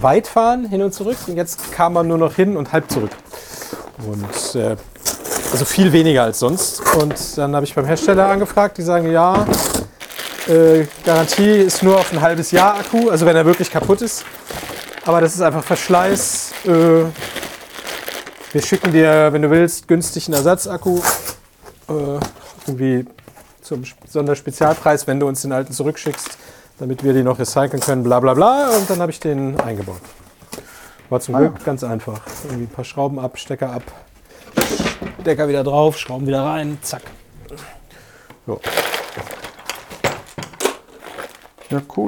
[0.00, 1.18] weit fahren, hin und zurück.
[1.26, 3.12] Und jetzt kam man nur noch hin und halb zurück.
[4.06, 4.76] Und äh,
[5.52, 6.80] also viel weniger als sonst.
[6.96, 9.46] Und dann habe ich beim Hersteller angefragt, die sagen, ja,
[10.46, 14.26] Äh, Garantie ist nur auf ein halbes Jahr Akku, also wenn er wirklich kaputt ist.
[15.06, 16.52] Aber das ist einfach Verschleiß.
[16.64, 16.68] Äh,
[18.52, 20.98] wir schicken dir, wenn du willst, günstig einen Ersatzakku.
[21.88, 21.92] Äh,
[22.66, 23.06] irgendwie
[23.60, 26.38] zum Sonderspezialpreis, wenn du uns den alten zurückschickst,
[26.78, 28.70] damit wir den noch recyceln können, bla bla bla.
[28.76, 30.00] Und dann habe ich den eingebaut.
[31.10, 31.64] War zum Ah, Glück ja.
[31.64, 32.20] ganz einfach.
[32.44, 33.82] Irgendwie ein paar Schrauben ab, Stecker ab,
[35.20, 37.02] Stecker wieder drauf, Schrauben wieder rein, zack.
[38.46, 38.60] So.
[41.70, 42.06] Ja, cool.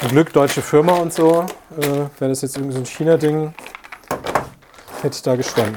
[0.00, 1.46] Zum Glück deutsche Firma und so.
[1.78, 3.54] Äh, Wäre das jetzt irgendwie so ein China-Ding,
[5.00, 5.76] hätte ich da gestanden.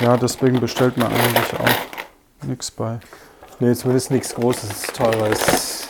[0.00, 2.98] Ja, deswegen bestellt man eigentlich auch nichts bei.
[3.58, 5.88] Nee, zumindest nichts Großes, Teures.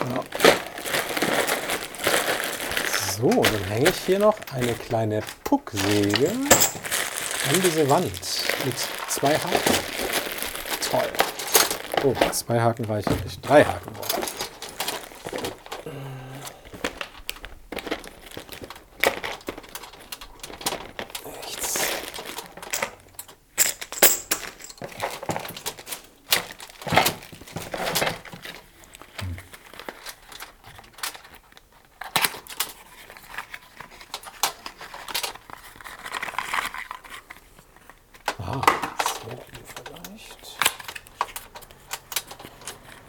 [0.00, 0.22] Ja.
[3.16, 8.04] So, dann hänge ich hier noch eine kleine Pucksäge an diese Wand
[8.66, 8.74] mit
[9.08, 9.74] zwei Haken.
[10.90, 11.08] Toll.
[12.04, 13.46] Oh, zwei Haken reichen nicht.
[13.48, 14.26] Drei Haken brauche ich.
[21.24, 21.78] Rechts.
[38.38, 38.60] Ah,
[39.00, 39.30] so
[39.74, 40.56] vielleicht.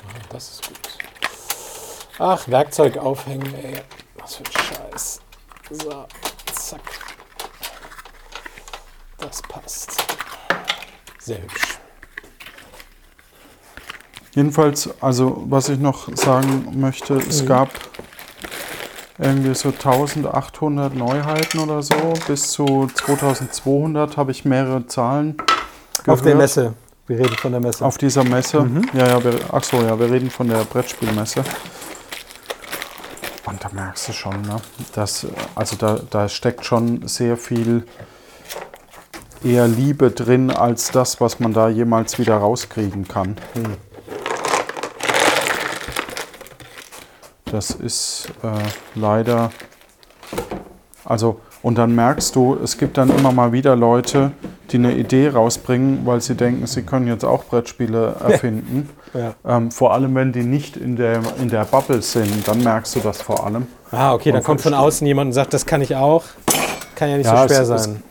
[0.04, 0.98] Ah, das ist gut.
[2.20, 3.82] Ach, Werkzeug aufhängen, ey.
[4.20, 5.22] Was für ein Scheiß.
[5.70, 6.06] So,
[6.54, 6.82] zack.
[9.20, 9.92] Das passt.
[11.20, 11.78] Sehr hübsch.
[14.34, 17.48] Jedenfalls, also was ich noch sagen möchte, es Mhm.
[17.48, 17.70] gab
[19.18, 22.14] irgendwie so 1800 Neuheiten oder so.
[22.28, 25.36] Bis zu 2200 habe ich mehrere Zahlen
[26.06, 26.38] Auf der gehört.
[26.38, 26.74] Messe.
[27.08, 27.84] Wir reden von der Messe.
[27.86, 28.62] Auf dieser Messe.
[28.62, 28.90] Mhm.
[28.94, 31.44] Ja, ja, wir, ach so, ja, wir reden von der Brettspielmesse.
[33.78, 34.60] Merkst du schon, ne,
[34.94, 37.86] dass, also da, da steckt schon sehr viel
[39.44, 43.36] eher Liebe drin als das, was man da jemals wieder rauskriegen kann.
[43.54, 43.78] Hm.
[47.46, 48.50] Das ist äh,
[48.96, 49.52] leider,
[51.06, 54.32] also und dann merkst du, es gibt dann immer mal wieder Leute,
[54.72, 58.90] die eine Idee rausbringen, weil sie denken, sie können jetzt auch Brettspiele erfinden.
[59.14, 59.34] Ja.
[59.46, 63.00] Ähm, vor allem, wenn die nicht in der, in der Bubble sind, dann merkst du
[63.00, 63.68] das vor allem.
[63.92, 66.24] Ah, okay, dann kommt von außen jemand und sagt, das kann ich auch.
[66.96, 68.04] Kann ja nicht Ja, so schwer es- es- sein.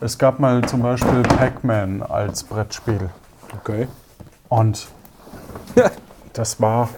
[0.00, 3.08] Es gab mal zum Beispiel Pac-Man als Brettspiel.
[3.60, 3.88] Okay.
[4.50, 4.86] Und
[6.34, 6.90] das war,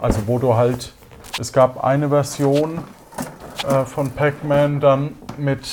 [0.00, 0.92] also wo du halt,
[1.40, 2.78] es gab eine Version
[3.68, 5.66] äh, von Pac-Man dann mit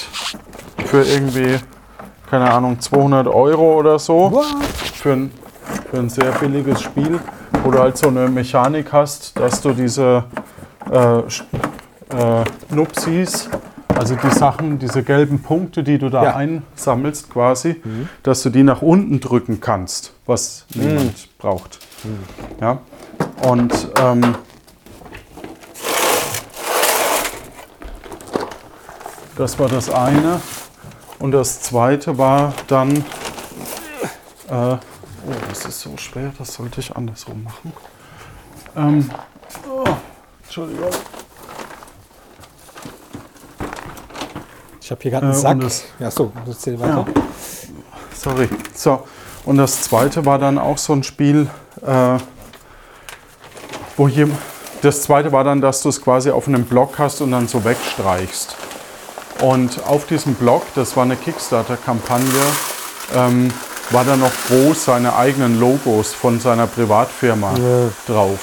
[0.87, 1.57] für irgendwie,
[2.29, 4.41] keine Ahnung, 200 Euro oder so.
[4.95, 5.31] Für ein,
[5.93, 7.19] für ein sehr billiges Spiel,
[7.61, 10.23] wo du halt so eine Mechanik hast, dass du diese
[10.91, 11.23] äh, äh,
[12.71, 13.47] Nupsis,
[13.95, 16.31] also die Sachen, diese gelben Punkte, die du da Ja.
[16.31, 16.63] Mhm.
[16.75, 17.79] einsammelst quasi,
[18.23, 21.77] dass du die nach unten drücken kannst, was niemand braucht.
[22.59, 22.79] Ja?
[23.47, 24.33] Und ähm,
[29.37, 30.41] das war das eine.
[31.19, 33.05] Und das zweite war dann,
[34.49, 34.77] äh,
[35.27, 37.73] oh, das ist so schwer, das sollte ich andersrum machen.
[38.75, 39.09] Ähm,
[39.69, 39.83] oh,
[40.43, 40.89] Entschuldigung.
[44.81, 45.59] Ich habe hier gerade einen Äh, Sack.
[45.61, 47.05] das- Ja, so, das zählt weiter.
[48.15, 48.49] Sorry.
[48.73, 49.05] So,
[49.45, 51.49] und das zweite war dann auch so ein Spiel,
[51.85, 52.17] äh,
[53.97, 54.29] wo hier.
[54.81, 57.63] Das zweite war dann, dass du es quasi auf einem Block hast und dann so
[57.63, 58.55] wegstreichst.
[59.41, 62.27] Und auf diesem Block, das war eine Kickstarter-Kampagne,
[63.15, 63.51] ähm,
[63.93, 67.89] war dann noch groß seine eigenen Logos von seiner Privatfirma Ja.
[68.13, 68.39] drauf.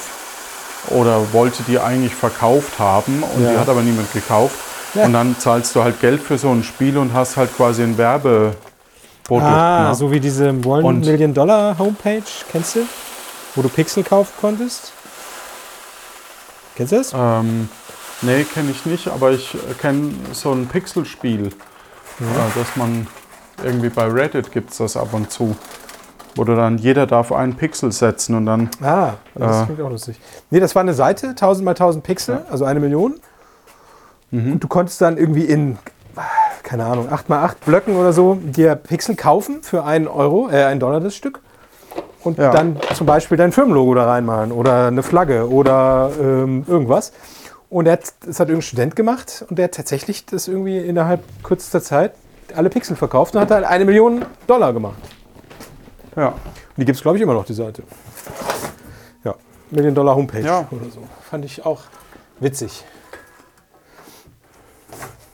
[0.88, 3.52] Oder wollte die eigentlich verkauft haben und Ja.
[3.52, 4.54] die hat aber niemand gekauft.
[4.94, 5.04] Ja.
[5.04, 7.98] Und dann zahlst du halt Geld für so ein Spiel und hast halt quasi ein
[7.98, 8.56] Werbeprodukt.
[9.42, 9.94] Ah, ne?
[9.94, 12.80] so wie diese One Und- Million Dollar Homepage, kennst du?
[13.54, 14.92] Wo du Pixel kaufen konntest?
[16.76, 17.12] Kennst du das?
[17.14, 17.68] Ähm,
[18.22, 22.22] nee, kenne ich nicht, aber ich kenne so ein Pixelspiel, äh,
[22.54, 23.06] das man
[23.64, 25.56] irgendwie bei Reddit gibt es das ab und zu.
[26.36, 29.64] Wo du dann, jeder darf einen Pixel setzen und dann, Ah, das Äh.
[29.66, 30.20] klingt auch lustig.
[30.50, 33.14] Nee, das war eine Seite, 1000 mal 1000 Pixel, also eine Million.
[34.30, 34.52] Mhm.
[34.52, 35.76] Und du konntest dann irgendwie in,
[36.62, 40.64] keine Ahnung, 8 mal 8 Blöcken oder so dir Pixel kaufen für einen Euro, äh,
[40.64, 41.40] einen Dollar das Stück.
[42.22, 42.52] Und Ja.
[42.52, 47.12] dann zum Beispiel dein Firmenlogo da reinmalen oder eine Flagge oder ähm, irgendwas.
[47.70, 51.22] Und er hat, das hat irgendein Student gemacht und der hat tatsächlich das irgendwie innerhalb
[51.42, 52.12] kürzester Zeit
[52.56, 54.98] alle Pixel verkauft und hat halt eine Million Dollar gemacht.
[56.16, 56.28] Ja.
[56.28, 56.36] Und
[56.76, 57.82] die gibt es, glaube ich, immer noch, die Seite.
[59.24, 59.34] Ja,
[59.70, 60.66] Million Dollar Homepage Ja.
[60.70, 61.02] oder so.
[61.28, 61.82] Fand ich auch
[62.40, 62.84] witzig.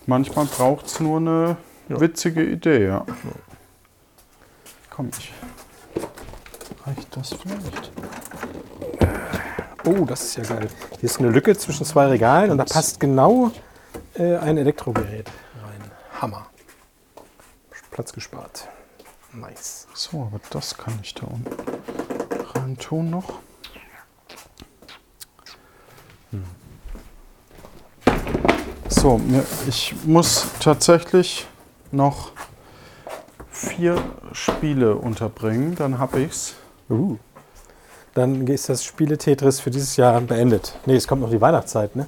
[0.06, 1.56] Manchmal braucht es nur eine
[1.88, 2.00] Ja.
[2.00, 3.04] witzige Idee, ja.
[4.90, 5.32] Komm, ich.
[6.86, 7.92] Reicht das vielleicht?
[9.84, 10.68] Oh, das ist ja geil.
[11.00, 13.50] Hier ist eine Lücke zwischen zwei Regalen und da passt genau
[14.14, 15.28] äh, ein Elektrogerät
[15.62, 15.90] rein.
[16.20, 16.46] Hammer.
[17.96, 18.68] Platz gespart.
[19.32, 19.88] Nice.
[19.94, 21.50] So, aber das kann ich da unten
[22.54, 23.38] rein tun noch.
[28.90, 31.46] So, mir, ich muss tatsächlich
[31.90, 32.32] noch
[33.50, 33.96] vier
[34.32, 36.54] Spiele unterbringen, dann habe ich's.
[36.90, 37.16] Uh.
[38.12, 40.78] Dann ist das Spiele Tetris für dieses Jahr beendet.
[40.84, 42.06] Nee, es kommt noch die Weihnachtszeit, ne?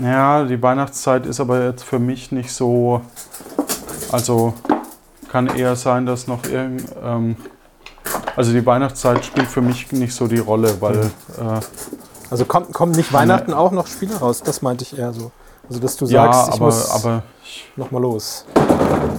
[0.00, 3.02] Ja, die Weihnachtszeit ist aber jetzt für mich nicht so.
[4.12, 4.54] Also
[5.30, 6.84] kann eher sein, dass noch irgend.
[7.02, 7.36] Ähm,
[8.36, 10.98] also die Weihnachtszeit spielt für mich nicht so die Rolle, weil
[11.38, 11.60] äh,
[12.30, 14.42] Also kommt, kommen nicht Weihnachten auch noch Spiele raus?
[14.42, 15.30] Das meinte ich eher so.
[15.68, 18.44] Also dass du ja, sagst, ich aber, muss aber ich, noch mal los.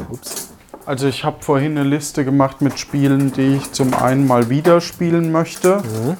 [0.09, 0.47] Ups.
[0.85, 4.81] also ich habe vorhin eine Liste gemacht mit Spielen, die ich zum einen mal wieder
[4.81, 6.17] spielen möchte Mhm.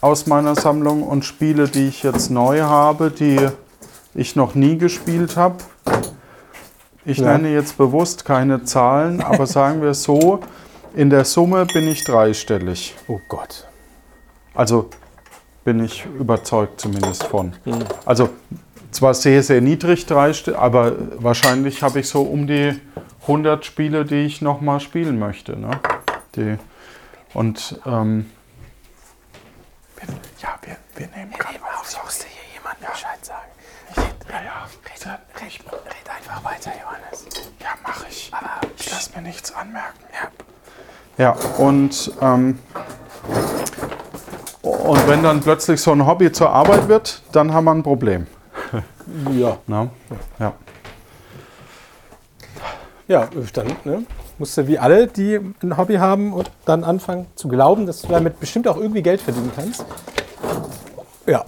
[0.00, 3.38] aus meiner Sammlung und Spiele, die ich jetzt neu habe, die
[4.14, 5.56] ich noch nie gespielt habe.
[7.04, 7.32] Ich Ja.
[7.32, 10.40] nenne jetzt bewusst keine Zahlen, aber sagen wir es so,
[10.94, 12.94] in der Summe bin ich dreistellig.
[13.08, 13.66] Oh Gott.
[14.54, 14.90] Also
[15.64, 17.54] bin ich überzeugt zumindest von.
[17.64, 17.84] Mhm.
[18.04, 18.28] Also
[18.90, 22.78] zwar sehr, sehr niedrig dreistellig, aber wahrscheinlich habe ich so um die
[23.22, 25.58] 100 Spiele, die ich nochmal spielen möchte.
[25.58, 25.70] Ne?
[26.36, 26.56] Die,
[27.34, 28.30] und ähm,
[29.96, 30.08] wir,
[30.40, 31.88] ja, wir, wir nehmen gerade auf.
[31.90, 33.48] Ich musste hier jemand Bescheid sagen.
[34.28, 34.68] Ja, ja.
[35.06, 35.06] Red,
[35.40, 35.81] red einfach
[36.66, 37.26] weiter, Johannes.
[37.60, 38.30] Ja, mache ich.
[38.32, 39.98] Aber Ich lasse mir nichts anmerken.
[41.18, 42.58] Ja, ja und, ähm,
[44.62, 48.26] und wenn dann plötzlich so ein Hobby zur Arbeit wird, dann haben wir ein Problem.
[49.32, 49.58] ja.
[49.66, 49.90] Ne?
[50.38, 50.52] Ja.
[53.08, 54.06] Ja, dann ne,
[54.38, 58.08] musst du wie alle, die ein Hobby haben und dann anfangen zu glauben, dass du
[58.08, 59.84] damit bestimmt auch irgendwie Geld verdienen kannst.
[61.26, 61.40] Ja.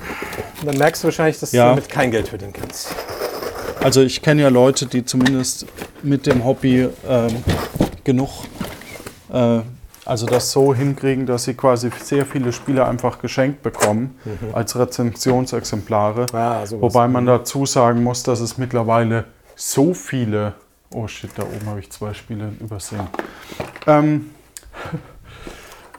[0.61, 1.64] Und dann merkst du wahrscheinlich, dass Ja.
[1.64, 2.94] du damit kein Geld verdienen kannst.
[3.85, 5.66] Also ich kenne ja Leute, die zumindest
[6.03, 7.44] mit dem Hobby ähm,
[8.03, 8.31] genug,
[9.31, 9.61] äh,
[10.07, 14.18] also das so hinkriegen, dass sie quasi sehr viele Spiele einfach geschenkt bekommen
[14.55, 16.27] als Rezensionsexemplare.
[16.31, 16.73] Sowas.
[16.81, 20.55] Wobei man dazu sagen muss, dass es mittlerweile so viele,
[20.94, 23.07] oh shit, da oben habe ich zwei Spiele übersehen.
[23.87, 24.31] Ähm,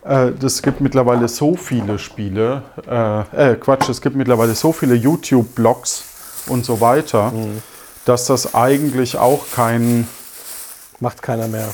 [0.03, 4.95] äh, es gibt mittlerweile so viele Spiele, äh, äh, Quatsch, es gibt mittlerweile so viele
[4.95, 6.03] YouTube-Blogs
[6.47, 7.31] und so weiter,
[8.05, 10.07] dass das eigentlich auch kein,
[10.99, 11.67] Macht keiner mehr.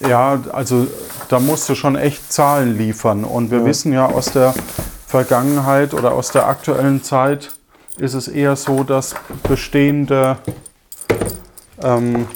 [0.00, 0.86] ja, also
[1.28, 3.24] da musst du schon echt Zahlen liefern.
[3.24, 3.64] Und wir Ja.
[3.64, 4.54] wissen ja aus der
[5.06, 7.50] Vergangenheit oder aus der aktuellen Zeit
[7.98, 9.14] ist es eher so, dass
[9.48, 10.36] bestehende,
[11.82, 12.26] ähm,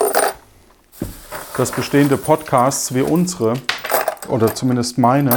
[1.56, 3.54] dass bestehende Podcasts wie unsere,
[4.28, 5.34] oder zumindest meine,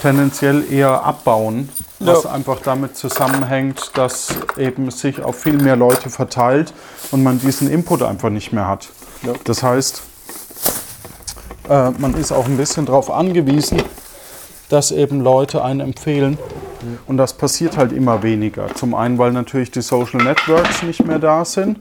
[0.00, 1.68] tendenziell eher abbauen,
[2.06, 2.30] was Ja.
[2.32, 6.72] einfach damit zusammenhängt, dass eben sich auf viel mehr Leute verteilt
[7.10, 8.88] und man diesen Input einfach nicht mehr hat.
[9.22, 9.32] Ja.
[9.44, 10.02] Das heißt,
[11.68, 13.82] äh, man ist auch ein bisschen darauf angewiesen,
[14.68, 16.38] dass eben Leute einen empfehlen.
[17.06, 18.74] Und das passiert halt immer weniger.
[18.74, 21.78] Zum einen, weil natürlich die Social Networks nicht mehr da sind,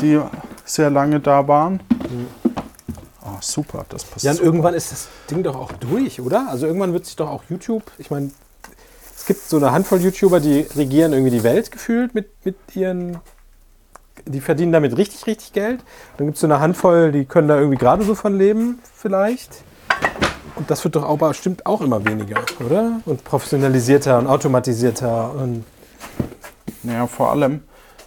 [0.00, 0.18] die
[0.64, 1.80] sehr lange da waren.
[3.22, 4.40] Ah, super, das Ja, passiert.
[4.40, 6.46] und irgendwann ist das Ding doch auch durch, oder?
[6.48, 8.30] Also irgendwann wird sich doch auch YouTube, ich meine,
[9.22, 13.20] es gibt so eine Handvoll YouTuber, die regieren irgendwie die Welt gefühlt mit, mit ihren,
[14.26, 15.84] die verdienen damit richtig, richtig Geld.
[16.16, 19.62] Dann gibt es so eine Handvoll, die können da irgendwie gerade so von leben, vielleicht.
[20.56, 23.00] Und das wird doch aber bestimmt auch immer weniger, oder?
[23.06, 25.64] Und professionalisierter und automatisierter und
[26.82, 27.62] Naja, vor allem,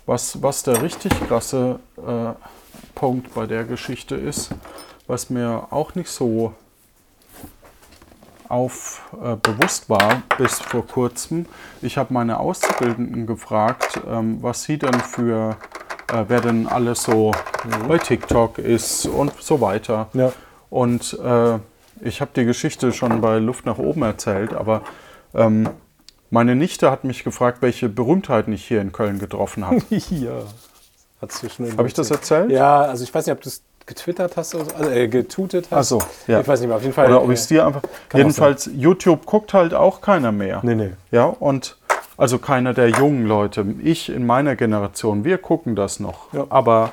[0.05, 2.33] was, was der richtig krasse äh,
[2.93, 4.49] Punkt bei der Geschichte ist,
[5.07, 6.53] was mir auch nicht so
[8.49, 11.45] auf äh, bewusst war bis vor kurzem.
[11.81, 15.57] Ich habe meine Auszubildenden gefragt, ähm, was sie denn für,
[16.11, 17.33] äh, wer denn alles so
[17.87, 20.09] bei TikTok ist und so weiter.
[20.13, 20.31] ja.
[20.69, 21.59] Und äh,
[22.01, 24.81] ich habe die Geschichte schon bei Luft nach oben erzählt, aber
[25.33, 25.69] ähm,
[26.29, 29.81] meine Nichte hat mich gefragt, welche Berühmtheiten ich hier in Köln getroffen habe.
[29.89, 30.41] ja.
[31.21, 32.51] Habe ich das erzählt?
[32.51, 35.93] Ja, also ich weiß nicht, ob du es getwittert hast also, äh, getutet hast.
[35.93, 36.41] Ach so, ja.
[36.41, 37.07] Ich weiß nicht mehr, auf jeden Fall.
[37.07, 37.81] Oder ob ich äh, es dir einfach.
[37.83, 40.59] auch Jedenfalls, YouTube guckt halt auch keiner mehr.
[40.63, 40.91] Nee, nee.
[41.11, 41.77] Ja, und
[42.17, 43.65] also keiner der jungen Leute.
[43.83, 46.33] Ich in meiner Generation, wir gucken das noch.
[46.33, 46.45] Ja.
[46.49, 46.91] Aber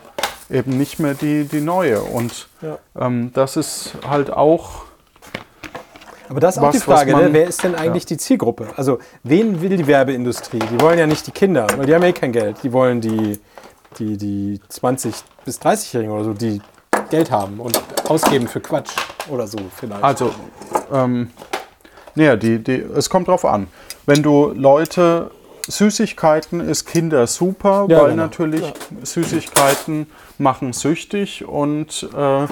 [0.50, 2.00] eben nicht mehr die, die neue.
[2.02, 2.78] Und Ja.
[3.00, 4.84] ähm, das ist halt auch,
[6.28, 7.38] Aber das ist auch Was, die Frage, was man- ne?
[7.38, 8.68] wer ist denn eigentlich die Zielgruppe?
[8.76, 10.58] Also wen will die Werbeindustrie?
[10.58, 12.56] Die wollen ja nicht die Kinder, weil die haben eh kein Geld.
[12.62, 13.38] Die wollen die,
[13.98, 15.12] die, die 20-
[15.44, 16.60] bis 30-Jährigen oder so, die
[17.12, 18.96] Geld haben und ausgeben für Quatsch
[19.28, 20.02] oder so vielleicht.
[20.02, 20.30] also,
[20.90, 21.30] ähm,
[22.14, 23.66] naja, die, die, es kommt drauf an.
[24.06, 25.30] Wenn du Leute,
[25.68, 28.22] Süßigkeiten ist Kinder super, Ja, weil genau.
[28.22, 28.64] natürlich
[29.02, 30.06] Süßigkeiten
[30.38, 32.48] machen süchtig und äh, ja.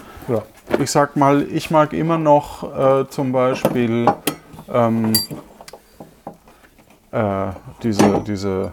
[0.79, 4.07] ich sag mal, ich mag immer noch äh, zum Beispiel
[4.71, 5.15] ähm,
[7.13, 7.47] äh,
[7.83, 8.73] diese, diese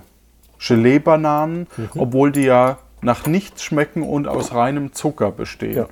[0.60, 5.76] Gelee-Bananen, obwohl die ja nach nichts schmecken und aus reinem Zucker bestehen.
[5.78, 5.86] Ja.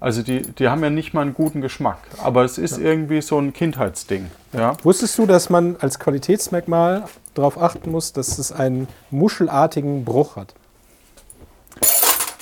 [0.00, 3.38] Also die, die haben ja nicht mal einen guten Geschmack, aber es ist irgendwie so
[3.38, 4.30] ein Kindheitsding.
[4.52, 4.76] Ja?
[4.82, 7.04] Wusstest du, dass man als Qualitätsmerkmal
[7.34, 10.54] darauf achten muss, dass es einen muschelartigen Bruch hat?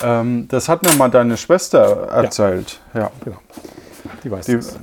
[0.01, 2.81] Ähm, das hat mir mal deine Schwester erzählt.
[2.93, 3.11] Ja.
[3.23, 3.37] Genau.
[4.23, 4.77] Die weiß Die, das.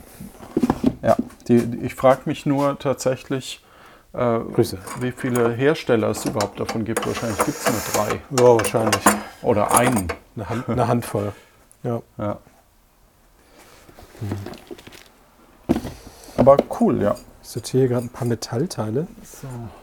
[1.02, 1.16] ja,
[1.48, 3.62] die- ich frage mich nur tatsächlich,
[4.12, 4.78] äh, Grüße.
[5.00, 7.06] wie viele Hersteller es überhaupt davon gibt.
[7.06, 9.00] Wahrscheinlich gibt es nur drei Ja, wahrscheinlich.
[9.42, 10.08] oder einen.
[10.36, 11.32] Eine, Hand, eine Handvoll.
[11.82, 12.02] Ja.
[12.18, 12.38] Ja.
[16.36, 17.16] Aber cool, ja.
[17.42, 19.06] Ich sortiere gerade ein paar Metallteile.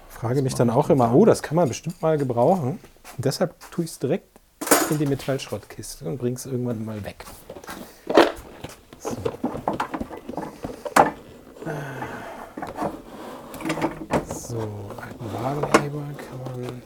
[0.09, 2.79] Frage mich dann auch immer, oh, das kann man bestimmt mal gebrauchen.
[3.17, 4.27] Und deshalb tue ich es direkt
[4.89, 7.25] in die Metallschrottkiste und bringe es irgendwann mal weg.
[8.99, 9.15] So,
[14.47, 16.81] so alten Wagenheber kann man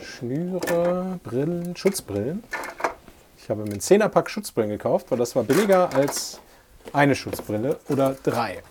[0.00, 2.44] Schnüre, Brillen, Schutzbrillen.
[3.36, 6.38] Ich habe mir einen 10er-Pack Schutzbrillen gekauft, weil das war billiger als
[6.92, 8.62] eine Schutzbrille oder drei.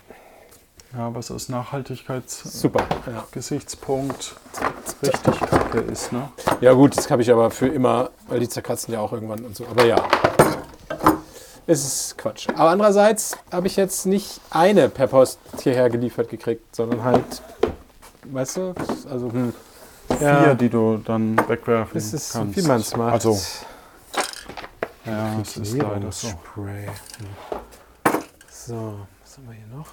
[0.96, 4.42] Ja, was aus Nachhaltigkeitsgesichtspunkt Super.
[4.62, 4.74] Ja.
[5.04, 6.32] richtig kacke ist, ne?
[6.62, 9.56] Ja gut, das habe ich aber für immer, weil die zerkratzen ja auch irgendwann und
[9.56, 9.68] so.
[9.68, 10.04] Aber ja,
[11.70, 12.48] es ist Quatsch.
[12.50, 17.42] Aber andererseits habe ich jetzt nicht eine per Post hierher geliefert gekriegt, sondern halt,
[18.24, 18.74] weißt du,
[19.10, 19.54] also hm,
[20.18, 22.58] Vier, die du dann wegwerfen es ist, kannst.
[22.58, 23.14] wie man es macht.
[23.14, 23.40] Also,
[25.06, 26.28] ja, es ist leider so.
[26.30, 26.88] Spray.
[28.50, 29.88] So, was haben wir hier noch?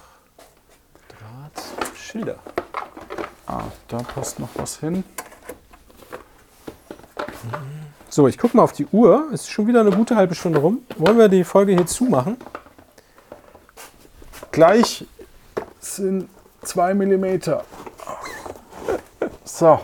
[1.07, 2.37] Draht, Schilder.
[3.45, 5.03] Ah, da passt noch was hin.
[8.09, 9.25] So, ich gucke mal auf die Uhr.
[9.33, 10.79] Es ist schon wieder eine gute halbe Stunde rum.
[10.97, 12.37] Wollen wir die Folge hier zumachen?
[14.51, 15.05] Gleich
[15.79, 16.29] sind
[16.63, 17.63] zwei Millimeter.
[19.43, 19.79] So,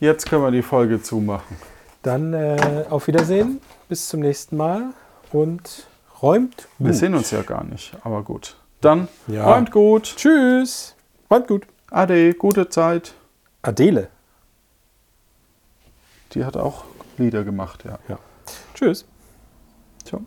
[0.00, 1.56] jetzt können wir die Folge zumachen.
[2.02, 4.86] Dann äh, auf Wiedersehen, bis zum nächsten Mal
[5.32, 5.86] und
[6.22, 6.98] räumt Wir gut.
[6.98, 8.56] sehen uns ja gar nicht, aber gut.
[8.80, 9.44] Dann Ja.
[9.44, 10.14] räumt gut.
[10.16, 10.94] Tschüss.
[11.30, 11.66] Räumt gut.
[11.90, 13.14] Ade, gute Zeit.
[13.62, 14.08] Adele.
[16.34, 16.84] Die hat auch
[17.16, 17.98] Lieder gemacht, ja.
[18.08, 18.18] Ja.
[18.74, 19.06] Tschüss.
[20.04, 20.22] Ciao.